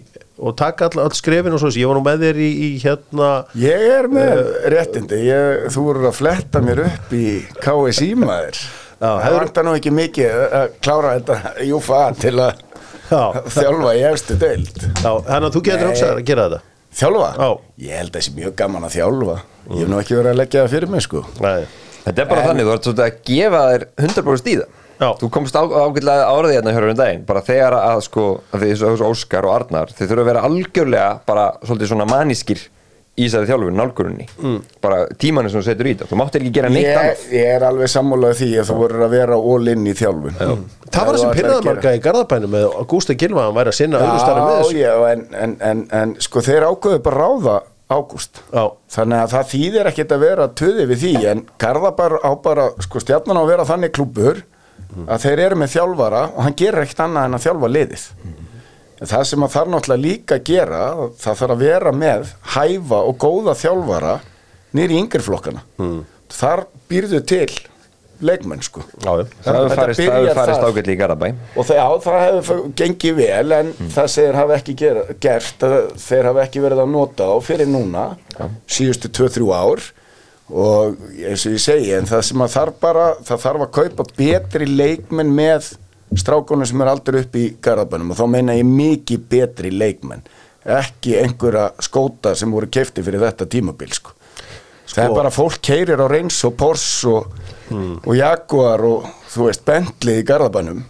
[0.48, 3.30] Og taka all, all skrefin og svo ég var nú með þér í, í hérna
[3.60, 4.40] Ég er með
[4.72, 5.20] réttindi.
[5.28, 7.26] Ég, Þú voru að fletta mér upp í
[7.60, 8.64] KSI maður.
[9.04, 12.62] Það vantar nú ekki mikið að klára þetta Júfa til að
[13.10, 13.24] Já.
[13.60, 14.86] þjálfa í efstu deild.
[15.04, 17.30] Þannig að þú getur hugsað að gera þetta Þjálfa?
[17.38, 17.48] Já.
[17.88, 19.36] Ég held að það sé mjög gaman að þjálfa
[19.74, 21.64] Ég hef nú ekki verið að leggja það fyrir mig sko Nei.
[22.04, 25.08] Þetta er bara En- þannig, þú ert svolítið að gefa þér 100% í það Já.
[25.18, 28.68] Þú komst á, ágætlega áraði hérna hjörur um daginn bara þegar að sko, að því
[28.78, 32.62] þessu Óskar og Arnar þeir þurfa að vera algjörlega bara svolítið svona manískir
[33.14, 34.56] í þessari þjálfur nálgurunni mm.
[34.82, 36.08] bara tímanu sem þú setur í þetta.
[36.10, 37.26] Þú máttir ekki gera neitt ég, annað.
[37.36, 40.40] ég er alveg sammálaði því að þú voru að vera all in í þjálfun.
[40.40, 43.78] Það var Ef það pyrraði gera- marga í Garðabænum með Gústa Gilva hann væri að
[43.78, 44.80] sinna öðru starfi með þessu.
[44.82, 47.56] já, en, en, en, en sko þeir ákveðu bara ráða
[47.94, 48.40] ágúst.
[48.50, 48.64] Já.
[48.96, 53.02] þannig að það þýðir ekkert að vera töði við því en Garðabar á bara sko
[53.02, 54.40] stjarnan á að vera þannig klúbur
[55.04, 58.04] að þeir eru með þjálfara og hann gerir ekkert annað en að þjálfa liðið.
[58.24, 58.53] En
[59.02, 60.80] það sem að þarf náttúrulega líka að gera
[61.18, 64.16] það þarf að vera með hæfa og góða þjálfara
[64.74, 66.02] nýri yngreflokkana mm.
[66.34, 67.48] þar býrðu til
[68.24, 68.84] leikmenn sko.
[69.02, 73.18] Já, það hefur farist, það farist ágætlega í Garabæ og það, já, það hefur gengið
[73.18, 75.66] vel en það sem þeir hafa ekki gera, gert
[76.04, 78.06] þeir hafa ekki verið að nota á fyrir núna
[78.70, 79.86] síðustu 2-3 ár.
[80.44, 84.04] Og eins og ég segi en það sem að þarf bara það þarf að kaupa
[84.18, 85.70] betri leikmenn með
[86.12, 90.24] strákunum sem er aldrei upp í garðabænum og þá meina ég mikið betri leikmenn
[90.64, 94.14] ekki einhverja skóta sem voru kefti fyrir þetta tímabil sko.
[94.88, 97.38] það er bara fólk keirir á Reins og Porsche og,
[98.04, 100.84] og Jaguar og þú veist Bentley í garðabænum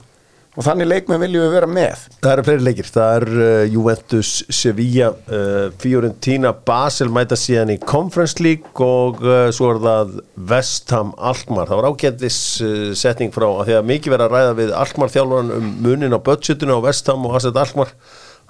[0.55, 4.33] og þannig leikmenn viljum við vera með Það eru fleiri leikir, það er uh, Juventus,
[4.55, 10.15] Sevilla, uh, Fiorentina, Basel mæta síðan í Conference League og uh, svo er það
[10.53, 11.71] Vestham Alkmaar.
[11.71, 15.15] Það var ágættis uh, setning frá að því að mikið verið að ræða við Alkmaar
[15.17, 17.95] þjálfaran um munin á budgetinu á Vestham og Asset Alkmaar.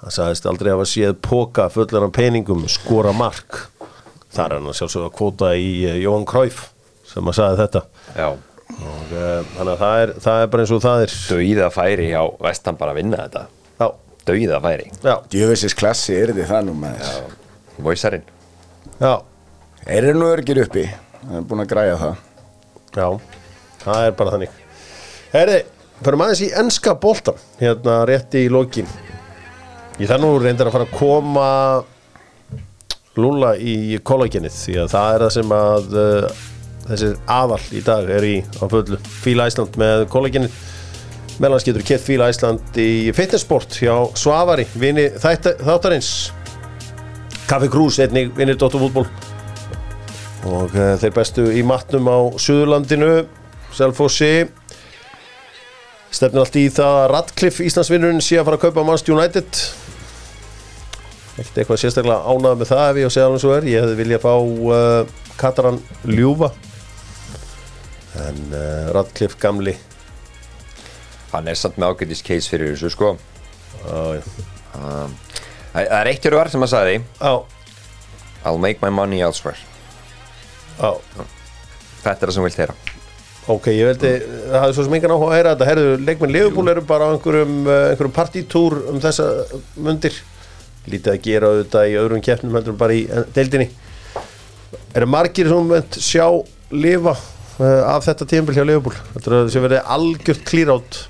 [0.03, 3.65] Það sagðist aldrei að hafa séð póka fullar af peningum skora mark.
[4.35, 6.67] Það er hann að sjálfsögða kvota í uh, Jóhann Kræf
[7.09, 7.87] sem að sagði þetta.
[8.17, 8.29] já,
[8.73, 11.15] Og, uh, þannig að það er, það er bara eins og það er.
[11.29, 13.43] döiða færi hjá Vestan bara að vinna þetta.
[13.79, 13.87] Já,
[14.25, 17.05] döiða færi, já, djöfisins klassi er þið það nú með
[17.85, 18.25] voisarinn
[18.99, 19.13] já.
[19.83, 20.85] þeir eru nú örgir uppi?
[21.25, 22.21] Það er búin að græja það.
[22.95, 23.07] Já,
[23.83, 24.59] það er bara þannig.
[25.35, 25.59] Herði,
[26.01, 28.89] fyrir aðeins í enska boltan hérna rétti í lokin.
[29.99, 31.49] Ég þarf nú reyndar að fara að koma
[33.15, 36.39] Lúla í kollagenið því að það er það sem að uh,
[36.85, 40.57] þessi aðal í dag er í á fullu Fíla Æsland með kollagenið
[41.41, 46.31] meðlans getur kett Fíla Æsland í fitnessport hjá Svavari vini þáttarins.
[47.49, 49.05] Kaffi Krús einnig vinir Dóttur fútból
[50.45, 53.25] og uh, þeir bestu í matnum á Suðurlandinu
[53.75, 54.45] Selfossi.
[56.13, 59.63] Stefnir allt í það að Radcliffe Íslandsvinnurinn sé að fara að kaupa Manchester United.
[61.35, 63.67] Ekkert eitthvað sérstaklega ánað með það ef ég á að segja alveg svo er.
[63.67, 66.53] Ég hefði viljað fá uh, Kataran Ljúfa
[68.23, 69.75] en uh, Radcliffe gamli.
[71.33, 73.15] Hann er samt með ágætis case fyrir þessu sko.
[73.85, 74.21] Já.
[74.79, 75.15] um,
[75.73, 76.99] það er eitt hjá var sem að sagði.
[77.19, 77.33] Á,
[78.45, 79.59] I'll make my money elsewhere.
[80.79, 80.95] Á.
[82.05, 82.75] Þetta er það sem vilt heyra.
[83.51, 86.71] Ok, ég veldi, það hafði svo sem engan áhuga að heyra þetta, herðu, leikmenn Liverpool
[86.71, 89.27] eru bara á einhverjum, uh, einhverjum partítúr um þessa
[89.85, 90.17] mundir.
[90.89, 93.69] Lítið að gera auðvitað í öðrum keppnum heldur bara í eh, deildinni.
[94.97, 96.25] Eru margir sem mynd sjá
[96.73, 97.13] lifa?
[97.13, 98.95] uh, af þetta tímabil hjá Liverpool.
[99.15, 101.03] Þetta er þessi verið algjört klírátt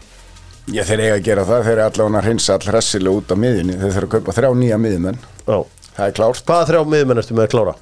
[0.74, 3.36] Já, þeir eiga að gera það, þeir eru allavega að hreinsa all hressilega út á
[3.38, 6.40] miðjunni, þeir þurfa að kaupa þrjá nýja miðjumenn, það er klárt.
[6.48, 7.76] hvaða þrjá miðmenn ertu með að klára?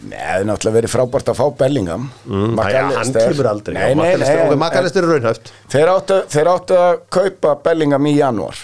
[0.00, 2.04] Nei, það er náttúrulega verið frábært að fá Bellingham.
[2.26, 5.50] Mm, en- Makalistur er raunhæft.
[5.72, 8.60] Þeir áttu, þeir áttu að kaupa Bellingham í janúar.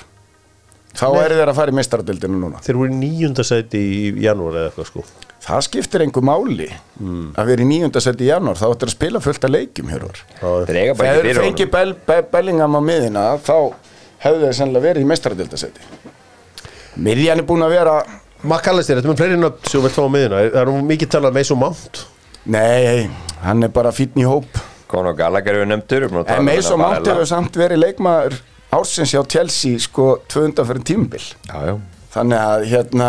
[0.96, 2.60] Þá eru þeir að fara í mistardildinu núna.
[2.64, 5.04] Þeir voru í níundasæti í janúar eða eitthvað sko
[5.46, 6.66] Það skiptir einhver máli
[7.38, 10.22] að vera í níundasæti í janúar, þá áttu að spila fullt af leikjum hér var.
[10.66, 13.54] Þegar þeir fengi Bell, Be Bellingham á miðina, þá
[14.24, 15.86] hefðu þeir sennilega verið í mistardildasæti.
[17.06, 17.96] Miðjan er búin að vera
[18.46, 21.12] Makalistur, þetta með fleiri nöfn sem þú vilt fá á miðuna það er nú mikið
[21.14, 22.02] talað með Mason Mount?
[22.56, 23.06] Nei,
[23.42, 24.60] hann er bara fítn í hóp.
[24.90, 28.36] Conor Gallagher eru nefndur um En Mason Mount hefur samt verið leikmaður
[28.76, 31.74] ársins hjá Chelsea sko 200 fyrir tímbil já, já.
[32.16, 33.08] Þannig að hérna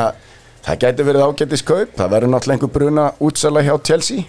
[0.68, 4.26] það gæti verið ágætis kaup Það verður náttúrulega einhver bruna útsala hjá Chelsea.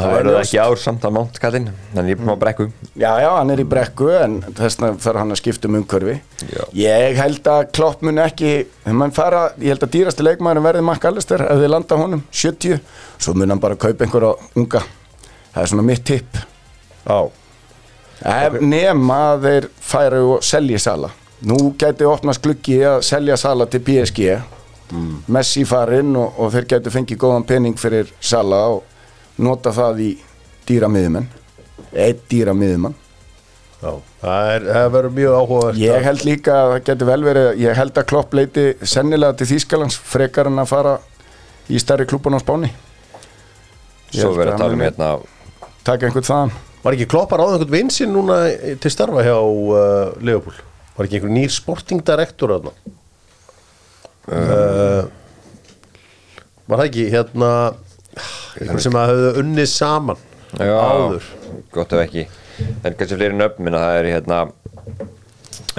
[0.00, 2.66] Það verður ekki ár samt að Mount kallinn þannig ég er að brekku.
[2.94, 6.14] Já, já, hann er í brekku en þessna þarf hann að skipta um umhverfi.
[6.46, 6.62] Já.
[6.78, 8.52] Ég held að Klopp mun ekki
[9.16, 12.80] fara, ég held að dýrasti leikmaðurinn verði Mark Allister ef þið landa honum 70,
[13.18, 14.84] svo mun hann bara kaupa einhverja unga.
[15.50, 16.40] Það er svona mitt tipp.
[17.04, 17.20] Já,
[18.20, 21.08] Ef nema þeir færu og selji Sala
[21.48, 23.80] Nú gæti opnast gluggi að selja Sala til
[24.90, 28.82] PSG Messi farinn og, og þeir gæti fengið góðan pening fyrir Sala og
[29.40, 30.10] nota það í
[30.68, 31.28] dýra miðumenn
[31.90, 32.96] Eitt dýra miðumann
[33.80, 35.80] já, það, er, það verður mjög áhugavert.
[35.80, 39.48] Ég held líka að það geti vel verið Ég held að Klopp leiti sennilega til
[39.54, 40.96] Þýskalands frekar en að fara
[41.70, 42.72] í stærri klúbun á Spáni.
[44.10, 45.10] Ég Svo verður að tala um hérna
[45.86, 46.56] taka einhvern þaðan.
[46.80, 48.40] Var ekki kloppar áður einhvern vinsinn núna
[48.82, 50.62] til starfa hjá uh, Leopold?
[50.96, 52.74] Var ekki einhver nýr sportingdirektor þarna?
[54.30, 55.08] Uh,
[56.70, 57.48] var það ekki hérna
[58.60, 60.20] einhver sem að höfðu unnið saman
[60.54, 61.26] Já, áður?
[61.74, 62.26] gott ef ekki.
[62.84, 64.38] En kannski fleiri nöfn það er hérna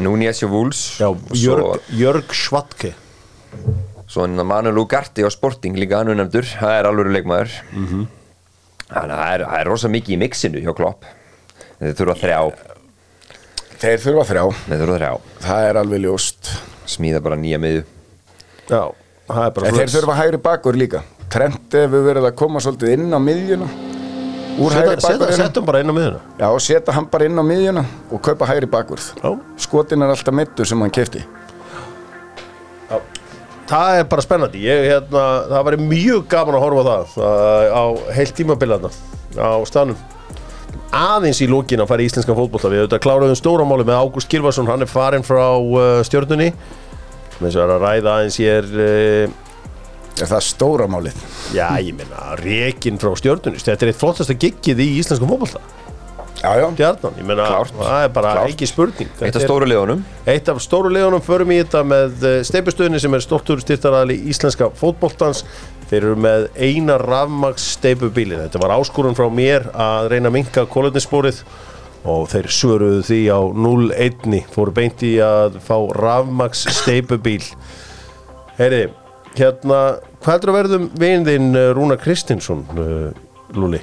[0.01, 2.91] Núni Essi Wools Jörg, Jörg Schwadke
[4.11, 7.53] Svo hann Manu Lugarti á Sporting líka annu nefndur, það er alveg leikmaður.
[7.71, 8.01] Mhm.
[8.91, 11.05] Þannig að það er, það er rosa mikið í mixinu hjá Klopp.
[11.79, 12.39] Þeir þurfa þrjá,
[13.79, 15.13] þeir þurfa þrjá, þeir þurfa þrjá.
[15.47, 16.51] Það er alveg ljóst.
[16.91, 17.85] Smíða bara nýja miðu
[18.72, 18.84] Já,
[19.28, 21.01] það er bara en þeir þurfa hægri bakur líka.
[21.32, 23.67] Trent hefur verið að koma svolítið inn á miðjuna.
[24.59, 27.43] Úr hægri Setja, bakur setja bara inn á miðuna já, setja hann bara inn á
[27.45, 29.11] miðjuna og kaupa hægri bakurð.
[29.22, 29.32] Já.
[29.63, 31.24] skotin er alltaf mittur sem hann kefti
[33.72, 34.61] Það er bara spennandi.
[34.67, 37.84] Ég, hérna, Það væri mjög gaman að horfa það uh, á
[38.17, 38.91] heilt tímabilaðna
[39.39, 40.01] á stanum
[40.91, 44.67] aðeins í lókin að fara í íslenska fótbolla við auðvitað kláruðum stóramáli með Ágúst Gilvarsson
[44.67, 46.03] hann er farin frá uh,
[47.41, 49.37] stjörnunni með þess að ræða aðeins ég er uh,
[50.21, 51.21] er það stóra málið
[51.55, 55.61] já ég meina rekin frá stjörnunni þetta er eitt flottasta giggið í íslenska fótbolla
[56.41, 57.73] já, já, stjarnan, ég meina Klárt.
[57.77, 58.53] það er bara Klárt.
[58.53, 59.99] ekki spurning Eitt Þetta af er- stóru liðunum
[60.31, 65.43] Eitt af stóru leðunum förum í þetta með steipustöðinni sem er stoltur styrtaraðali íslenska fótboltans.
[65.91, 68.37] Þeir eru með eina rafmaks steipubíli.
[68.39, 71.41] Þetta var áskorun frá mér að reyna að minka kólöfnissporið
[72.07, 77.43] og þeir svöruðu því á 0-1 fóru beint í að fá rafmaks steipubíl.
[78.57, 78.83] Heyri,
[79.37, 79.81] hérna,
[80.21, 83.09] hvað heldur að verðum veginn þinn eh, Rúna Kristinsson, uh,
[83.57, 83.81] Lúli?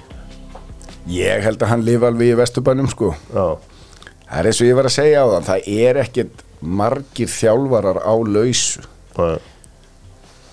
[1.09, 3.15] ég held að hann lifa alveg í vesturbænum sko.
[3.33, 3.57] Já,
[4.29, 8.03] það er eins og ég var að segja á þann það er ekkit margir þjálfarar
[8.05, 8.85] á lausu.
[9.17, 9.39] Það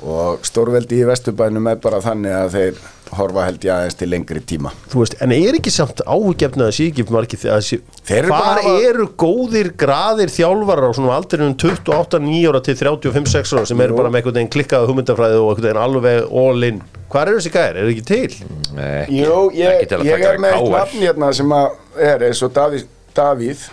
[0.05, 2.79] og stórveldi í vesturbænum er bara þannig að þeir
[3.17, 4.71] horfa held ég aðeins til lengri tíma.
[4.91, 8.17] Þú veist, en er ekki samt áhugjefni að sé ekki margir því að sé, Þeir
[8.19, 13.31] eru hvar bara eru góðir graðir þjálfarar á svona aldrinum 28, 9 ára til 35,
[13.35, 16.67] 6 ára sem eru bara með einhvern veginn klikkað hugmyndafræði og einhvern veginn alveg all
[16.69, 16.81] in?
[17.15, 18.37] Hvar eru þessi gæðir, er ekki til?
[18.75, 20.75] Nei, ekki, Jú, ég, ekki til að ég taka er með eitt KR.
[20.79, 23.67] nafn hérna sem að er eins og Davíð, Davíð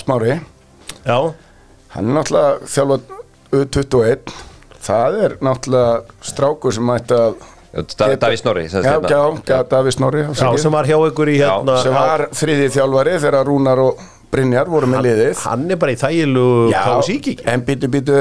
[0.00, 0.38] Smári.
[1.04, 1.18] Já,
[1.94, 2.98] hann er náttúrulega þjálfa
[3.54, 4.32] U21
[4.84, 7.36] það er náttúrulega strákur sem ætti að
[7.74, 9.42] Da- Davíð Snorri sem já, sagt já, hérna.
[9.42, 10.58] já, já afsakið.
[10.62, 14.02] sem var hjá ykkur í Já, hérna sem var þriði þjálfari þegar Rúnar og
[14.34, 15.36] Brynjar voru með liðið.
[15.44, 18.16] hann er bara í þægilu KSÍ en býtu býtu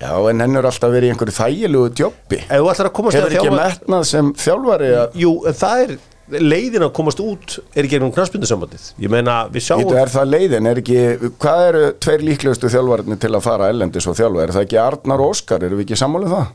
[0.00, 3.18] já, en henn er alltaf verið í einhverju þægilegu djópi Ef þú ætlar að komast
[3.18, 5.96] hefur ekki metnað sem þjálfari að Jú, en það er
[6.40, 10.30] leiðin að komast út er ekki einhvern knarspindusambandið ég meina, við sjáum Býtu, er það
[10.32, 11.00] leiðin, er ekki,
[11.42, 15.20] hvað eru tveir líklegustu þjálfarnir til að fara ellendis og þjálfa, er það ekki Arnar
[15.20, 16.46] og Óskar, eru við ekki sammálið það?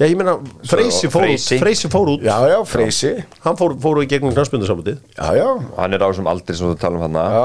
[0.00, 1.58] Já, ég meina, Freysi fór Freysi.
[1.60, 3.10] Freysi fór út, Já, já, Freysi,
[3.44, 6.78] hann fór, fór í gegnum knarspindusambandið já, já, Hann er á þessum aldri sem þú
[6.80, 7.44] tala um hann já,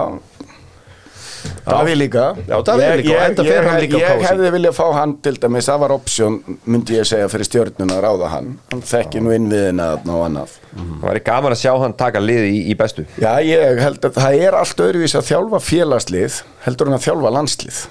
[1.66, 2.24] Davíð líka.
[2.48, 4.26] Já, Davíð líka, og enda fer hann líka á Ég KSÍ.
[4.30, 8.04] hefði viljað fá hann til dæmis, það var option, myndi ég segja fyrir stjórnuna að
[8.06, 10.56] ráða hann, hann þekki nú innviðina þarna og annað.
[10.76, 13.06] Það væri gaman að sjá hann taka liði í, í bestu.
[13.22, 17.34] Já, ég held að það er allt öðruvís að þjálfa félagslið, heldur hann að þjálfa
[17.40, 17.82] landslið.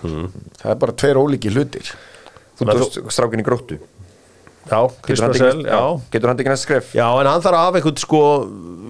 [0.62, 1.95] Það er bara tveir ólíki hlutir.
[2.55, 3.81] Þú tókst strákin í gróttu
[4.71, 5.81] Já, Getur hann tekið- já.
[6.15, 6.93] Getur hann ekki næst skref?
[6.97, 8.21] Já, en hann þarf að hafa einhvern sko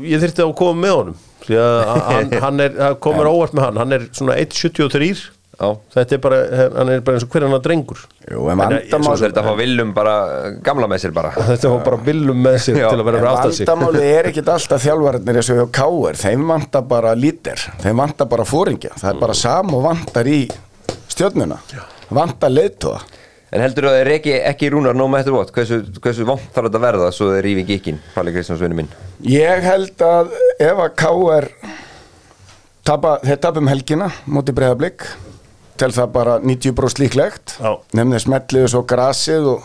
[0.06, 1.16] ég þyrfti að koma með honum.
[1.44, 3.80] Því að hann, hann er, það komur óvart með hann.
[3.82, 5.68] Hann er svona 1.73 Já.
[5.94, 6.38] Þetta er bara,
[6.74, 8.00] hann er bara eins og hver hann að drengur.
[8.26, 10.14] Jú, en En, eh, vandamál, þeir þetta fá viljum bara
[10.66, 11.30] gamla með sér bara.
[11.50, 13.68] Þetta var bara billum með sér Já, til að vera en fyrir aftan sig.
[13.70, 18.30] vandamáli er ekkit alltaf þjálfarnir eins og hjá Káir, þeim vantar bara lítir, þeim vantar
[18.34, 20.40] bara fóringja, það er bara sam og vantar í
[21.14, 21.60] stjórnuna,
[22.10, 22.98] vantar leiðtóa.
[23.54, 26.66] En heldur þú að þeir reki ekki rúnar no matter what Hversu, hversu vont þarf
[26.68, 28.90] þetta að verða svo þeir rífi gikkin Palli Kristjáns vinnu minn
[29.30, 31.52] Ég held að ef að
[32.84, 35.06] tapa, þeir tapum helgina móti breyðablík
[35.80, 37.72] til það bara 90% líklegt Já.
[37.96, 39.64] nefnir smetlið svo grasið og,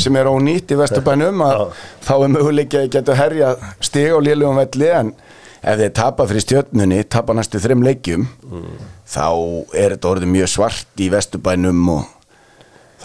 [0.00, 1.64] sem er ónýtt í vesturbænum að Já.
[2.08, 5.14] þá er möguleik að geta herja stig og lélugum velli en
[5.62, 8.28] ef þeir tapa fyrir stjörnunni tapa næstu þreim leikjum
[9.08, 9.28] þá
[9.72, 12.12] er þetta orðið mjög svart í vesturbænum og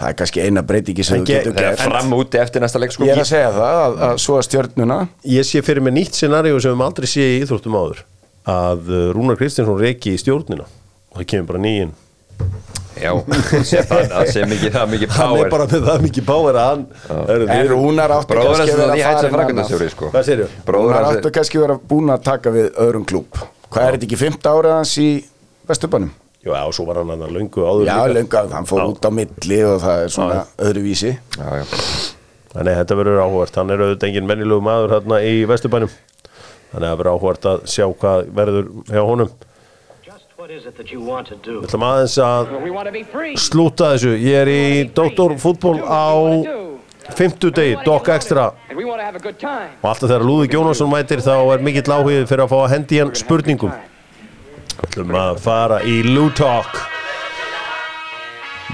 [0.02, 2.82] það er kannski eina breytingi sem þú ge- getur gert er fram úti eftir næsta
[2.82, 5.00] leik sko ég er að segja það að, að svo að stjörnuna.
[5.32, 8.04] Ég sé fyrir mig nýtt scenaríu sem við höfum aldrei sé í íþróttum áður.
[8.52, 10.66] Að uh, Rúnar Kristinsson reki í stjórnina.
[11.12, 11.92] Og það kemur bara nýjinn
[13.02, 15.46] Já, það sé það, það sé mikið, mikið hann power.
[15.46, 16.82] er bara með það mikið power að hann
[17.32, 20.10] er, en Rúnar átti Bróður hans kannski er að vera sko.
[20.76, 23.40] Rúnar áttu er kannski vera búin að taka við öðrum klúb
[23.72, 25.08] Hvað er þetta ekki 15 ára hans í
[25.70, 26.12] Vesturbænum?
[26.42, 28.86] Já, og svo var hann hann löngu áður Já, löngu að hann fór Já.
[28.90, 31.12] út á milli og það er svona öðruvísi.
[31.38, 31.64] Já, já.
[32.66, 35.92] Nei, þetta verður áhvert, hann er auðvitað engin mennilegu maður hérna í Vesturbænum.
[36.72, 39.30] Þannig að það verður áhvert að sjá hvað verður hjá honum?
[40.42, 42.50] Við ætlum aðeins að
[43.38, 44.16] slúta þessu.
[44.18, 45.36] Ég er í Dr.
[45.38, 46.10] Fútból á
[47.14, 48.48] fimmtudegi, Doc Extra.
[48.68, 49.70] And we want to have a good time.
[49.82, 53.00] og alltaf þegar Lúði Jónasson mætir þá er mikill áhugið fyrir að fá að hendi
[53.02, 53.72] hann spurningum
[54.82, 56.80] Við ætlum að fara í Lou Talk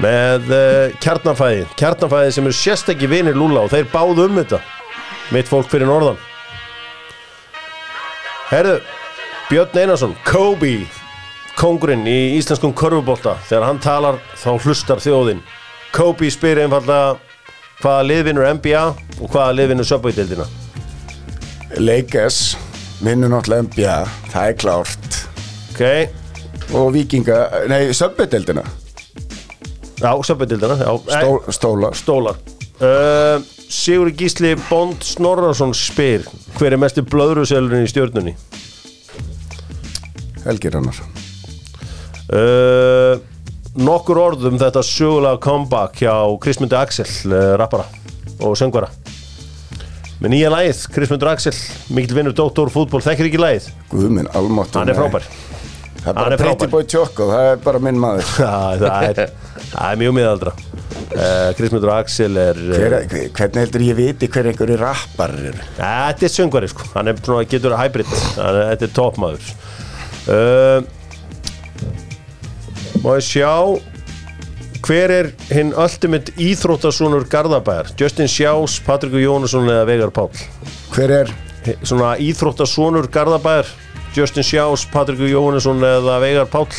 [0.01, 4.63] með uh, kjarnafæði kjarnafæði sem eru sérstakki vinir Lúla og þeir báðu um þetta.
[5.35, 6.17] Mitt fólk fyrir norðan.
[8.49, 8.79] Herðu,
[9.51, 10.87] Björn Einarsson Kobe,
[11.61, 15.45] kongurinn í íslenskum körfubólta þegar hann talar þá hlustar þjóðin.
[15.93, 17.19] Kobe spyr einfallega
[17.83, 18.85] hvaða liðvinur NBA
[19.21, 20.49] og hvaða liðvinur Subway-dildina
[21.79, 22.57] Lakers
[23.05, 23.99] vinnur náttúrulega NBA,
[24.33, 25.28] það er klárt
[25.79, 26.11] ok,
[26.75, 27.37] og Víkinga,
[27.71, 28.65] nei, söpbedeldina
[29.99, 31.95] já, já, Stó, Stó stólar.
[31.95, 32.37] Stólar.
[32.81, 36.27] Uh, Sigur Gísli Bond Snorrason spyr
[36.59, 38.35] hver er mestu blöðruselurinn í stjórnunni
[40.45, 40.99] Helgir hannar
[42.33, 43.19] uh,
[43.79, 47.87] nokkur orð um þetta sögulega comeback hjá Krismundi Axel uh, rappara
[48.39, 48.87] og söngvara.
[50.23, 51.55] Með nýja lagið, Krismundur Axel
[51.95, 53.71] mikill vinnur Dóttor fútból, þekkir ekki lagið?
[53.91, 55.27] Guðminn, almáttur hann er frábær
[56.09, 56.43] Það er bara er.
[56.45, 58.29] Pretty Boy Choco, það er bara minn maður
[58.83, 59.23] það er,
[59.93, 64.49] er mjög miðaldra uh, Krismundur Axel er uh, hver, hver- Hvernig heldur ég viti hver
[64.53, 65.67] einhverju rappar eru?
[65.79, 67.19] Þetta er söngvari sko, hann er
[67.53, 69.53] getur hybrid, hann er, þetta er toppmaður
[70.33, 70.79] uh,
[73.05, 73.53] Má ég sjá
[74.89, 77.91] Hver er hinn ultimate íþróttasonur Garðabæjar?
[77.99, 80.31] Justin Sjás, Patrikur Jónasson eða Veigar Páll?
[80.95, 81.33] Hver er?
[81.83, 83.69] Svona íþróttasonur Garðabæjar
[84.17, 86.73] Justin Sjás, Patrikur Jónasson eða Veigar Páll?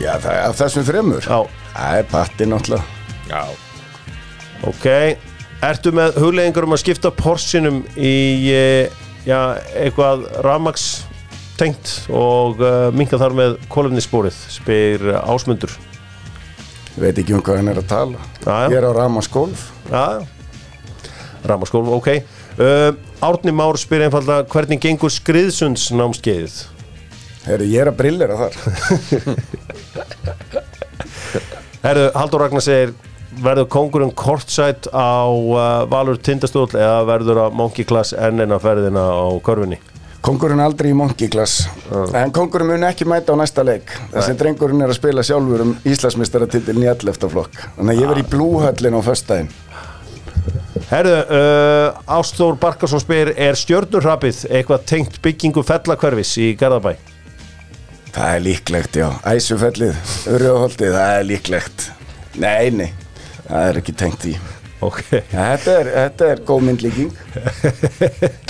[0.00, 1.26] Já, það er af þessum þremur.
[1.26, 2.84] Já, Það er patti náttúrulega.
[3.30, 3.42] Já.
[4.66, 4.86] ok.
[5.70, 8.14] Ertu með hugleggingur um að skipta porsinum í
[8.54, 8.90] eh,
[9.28, 9.38] já,
[9.76, 10.86] eitthvað rafmaks
[11.60, 14.36] tengt og uh, minka þar með kolefnissporið?
[14.56, 15.74] Spyr ásmundur.
[16.96, 18.22] Veit ekki um hvað hann er að tala.
[18.40, 18.70] Já, já.
[18.72, 20.04] Ég er á Ramaskólf Já,
[21.46, 22.08] rafmaskólf, ok
[22.60, 22.92] uh,
[23.24, 26.56] Árni Már spyr einfalda hvernig gengur skriðsunds námskeiðið
[27.46, 28.52] Herru, ég er að brillera þar.
[31.86, 32.92] Herðu, Haldur Ragnar segir
[33.40, 39.00] verður kongurinn kortsætt á uh, Valur Tindastóll eða verður að Monkey Class enn eina ferðina
[39.08, 39.78] á körfunni?
[40.20, 41.62] Kongurinn aldrei í monkey class.
[42.12, 43.88] En kongurinn mun ekki mæta á næsta leik.
[44.12, 47.24] Þessi drengurinn er að spila sjálfur um Íslandsmeistaratitil í 11.
[47.32, 47.56] flokk.
[47.78, 49.48] Þannig að ég verð í blúhöllin á föstudaginn
[50.88, 56.94] Herðu, uh, Ástór Barkarsson spyr er stjörnurrapið eitthvað tengt byggingu fellakverfis í Garðabæ?
[58.10, 59.08] Það er líklegt, já.
[59.28, 59.98] Æsufellið,
[60.40, 61.84] Rjóðholtið, það er líklegt.
[62.40, 62.88] Nei, nei,
[63.44, 64.34] það er ekki tengt í
[64.80, 67.10] Ok, ja, þetta, er, þetta er góð myndlíking.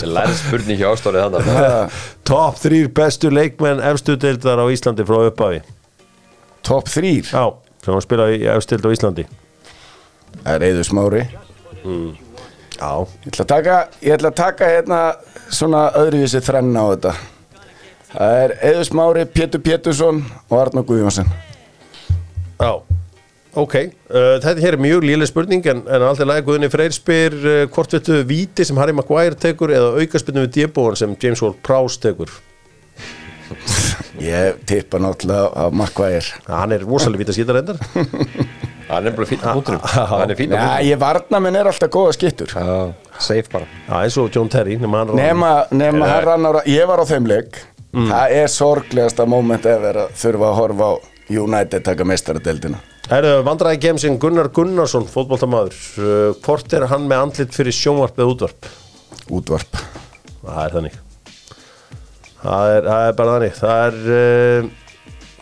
[0.06, 1.96] Lærið spurning hjá ástorið þannig
[2.30, 5.58] top 3 bestu leikmenn efstu deildar á Íslandi frá upphafi.
[6.62, 7.44] Top 3 Já,
[7.82, 9.26] sem hann spila í efstu deild á Íslandi.
[10.38, 11.24] Það er Eður Smári
[11.84, 12.92] Já,
[13.24, 15.00] Ég ætla að taka, ég ætla að taka hérna
[15.52, 17.12] svona öðruvísi þrenna á þetta.
[18.10, 21.28] Það er Eður Smári, Pétur Pétursson og Arnó Guðjónsson.
[22.60, 22.72] Já.
[23.58, 27.34] Ok, uh, þetta hér er mjög lílega spurning en, en alltaf lagi Guðni Freyr spyr
[27.40, 31.98] uh, hvort vettu víti sem Harry Maguire tekur eða aukaspinnu við débóan sem James Ward-Prowse
[32.04, 32.30] tekur?
[34.22, 37.80] Ég tippa náttúrulega á Markvægir Hann er rosalega víta skýtar endar
[38.90, 39.80] Hann er bara fín punktunum
[40.10, 43.68] Hann er fín á Já, ég varna minn er alltaf góða skittur Já, Safe bara.
[43.86, 47.06] Já, eins og John Terry nema hann Nema, nema hann rann ára, ég var á
[47.06, 47.58] þeim leik.
[47.94, 50.94] Það er sorglegasta moment efer að þurfa að horfa á
[51.30, 52.78] United taka meistaradeldina
[53.10, 55.74] Herðu, vandræði gemsinn Gunnar Gunnarsson, fótboltamaður.
[55.98, 58.68] Uh, Hvort er hann með andlit fyrir sjónvarp eða útvarp?
[59.34, 59.80] Útvarp.
[60.44, 60.98] Það er þannig.
[62.40, 63.56] Það er, það er bara þannig.
[63.58, 64.68] Það er uh,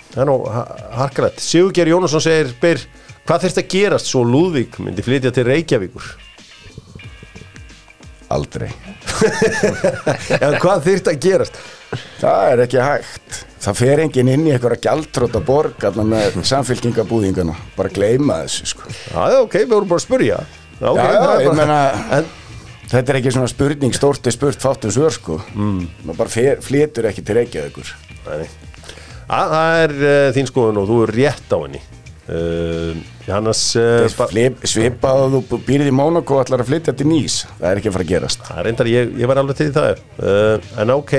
[0.09, 0.65] Það er nú ha-
[1.03, 1.43] harkalegt.
[1.45, 2.81] Sigurger Jónasson segir byr,
[3.29, 6.05] Hvað þurft að gerast svo Lúðvík myndi flytja til Reykjavíkur?
[8.33, 8.71] Aldrei
[10.41, 11.59] Já, hvað þurft að gerast?
[12.23, 17.57] Það er ekki hægt Það fer enginn inn í einhverja gjaldtróta borg þarna með samfélkingabúðingana
[17.77, 20.41] bara gleyma þessu sko Já, ok, við vorum bara að spurja
[20.79, 21.79] Já, ok, Já, ég meina
[22.17, 22.33] En,
[22.89, 25.85] Þetta er ekki svona spurning, stórt er spurt fátum svör sko mm.
[26.07, 27.93] maður bara fer, flytur ekki til Reykjavíkur
[28.25, 28.49] Nei, nei.
[29.29, 31.85] Að, það er uh, þín skoðun og þú er rétt á henni
[32.29, 37.41] uh, ba- Flip, svipað að þú býrð í Mónaco og ætlar að flytja til Nýs.
[37.59, 38.45] Það er ekki að fara að gerast.
[38.49, 40.03] Það er reyndar, ég, ég var alveg til það.
[40.21, 41.15] Uh, En ok.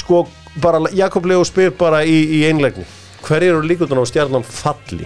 [0.00, 0.22] Sko,
[0.62, 2.84] bara Jakob Leo spyr bara í, í einlegni
[3.26, 5.04] Hver eru líkundun á stjarnan falli?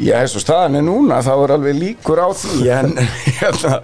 [0.00, 2.94] Já, eins og staðan er núna, þá er alveg líkur á því, en
[3.38, 3.74] hérna,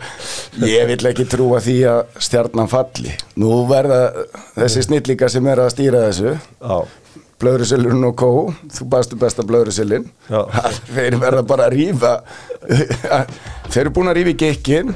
[0.66, 3.12] ég vil ekki trúa því að stjarnan falli.
[3.38, 4.00] Nú verða
[4.56, 6.32] þessi snillíka sem er að stýra þessu,
[7.38, 8.30] Blöðruselurinn og Kó,
[8.74, 10.40] þú baðstu besta Blöðruselin, Já.
[10.90, 12.16] þeir verða bara að rífa,
[13.70, 14.90] þeir eru búin að rífa í gekkin,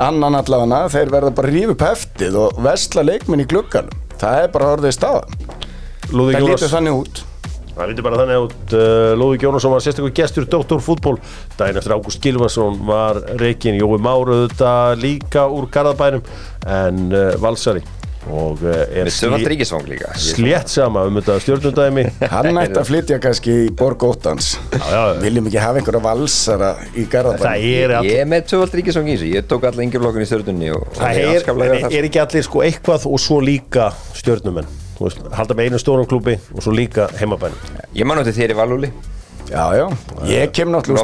[0.00, 4.00] annan allavega, þeir verða bara að rífa upp heftið og vesla leikminn í glugganum.
[4.16, 5.38] Það er bara orðið staðan.
[6.14, 7.24] Lúðvík Það Jónas lítur þannig út.
[7.74, 11.16] Það lítur bara þannig út uh, Lúðvík Jónasson var sérstaklega gestur Dóttor fútból
[11.58, 16.22] daginn eftir Ágúst Gilvarsson var reikin Jói Máru þetta líka úr Garðabænum
[16.70, 17.82] en uh, Valsari.
[18.30, 20.12] Og uh, er líka.
[20.16, 24.54] slétt sama um þetta stjórnundæmi Hann ætti að flytja kannski í Borg Óttans.
[25.20, 27.42] Viljum ekki hafa einhverja valsara í Garðabæn.
[27.42, 28.08] það er all...
[28.08, 29.34] Ég er með töfald ríkisvang í þessu.
[29.34, 31.90] Ég tók alla yngjurlokkun í stjórnunni og og það er, þar.
[31.90, 36.38] er ekki allir sko eitthvað og svo líka stjórnumenn veist, halda með einu stórum klúbi
[36.54, 37.58] og svo líka heimabænum.
[37.94, 38.92] Ég man átti þér í Valúli
[39.44, 39.82] Já, já,
[40.24, 41.02] ég kem náttúrulega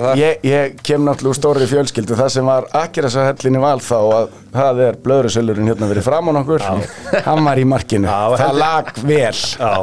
[0.00, 0.16] þar.
[0.16, 2.14] ég, ég kem náttúrulega úr stórri fjölskyldu.
[2.16, 6.30] Það sem var akkir að hellinni val þá að það er blöðrusöllurinn hérna verið fram
[6.30, 9.36] á nokkur hann var í markinu, Já, það heldur- lag vel.
[9.36, 9.74] Já,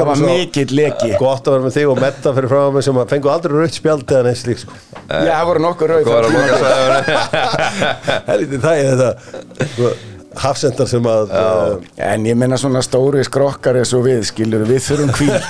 [0.00, 1.12] að var mikill leki.
[1.20, 3.76] Gott að vera með þig og Metta fyrir frá mig sem að fengu aldrei rautt
[3.82, 4.80] spjald eða neins lík sko.
[5.12, 6.40] Já, það voru nokkur rauð Góðar að þar.
[6.40, 8.76] loka sæðunni helviti það.
[8.80, 14.22] Er þetta hafsendar sem að uh, En ég menna svona stóri skrokkar eins og við,
[14.28, 15.48] skilur, við þurfum kvíld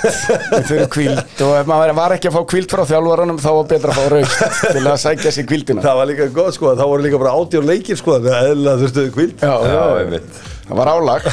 [0.53, 3.69] við þurfum kvíld og ef maður var ekki að fá kvíld frá þjálfaranum þá var
[3.73, 6.93] betra að fá raukt til að sækja sér kvíldina Það var líka gott sko, það
[6.93, 9.35] voru líka bara átjón leikir sko, þannig að eðlilega þurftu kvíld.
[9.43, 10.21] Já, Já, já,
[10.67, 11.29] það var álag.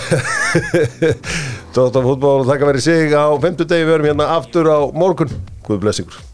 [1.74, 5.34] Tóttan fútból, þakka verið sig á 50 degi, við erum hérna aftur á morgun.
[5.66, 6.33] Guð bless ykkur.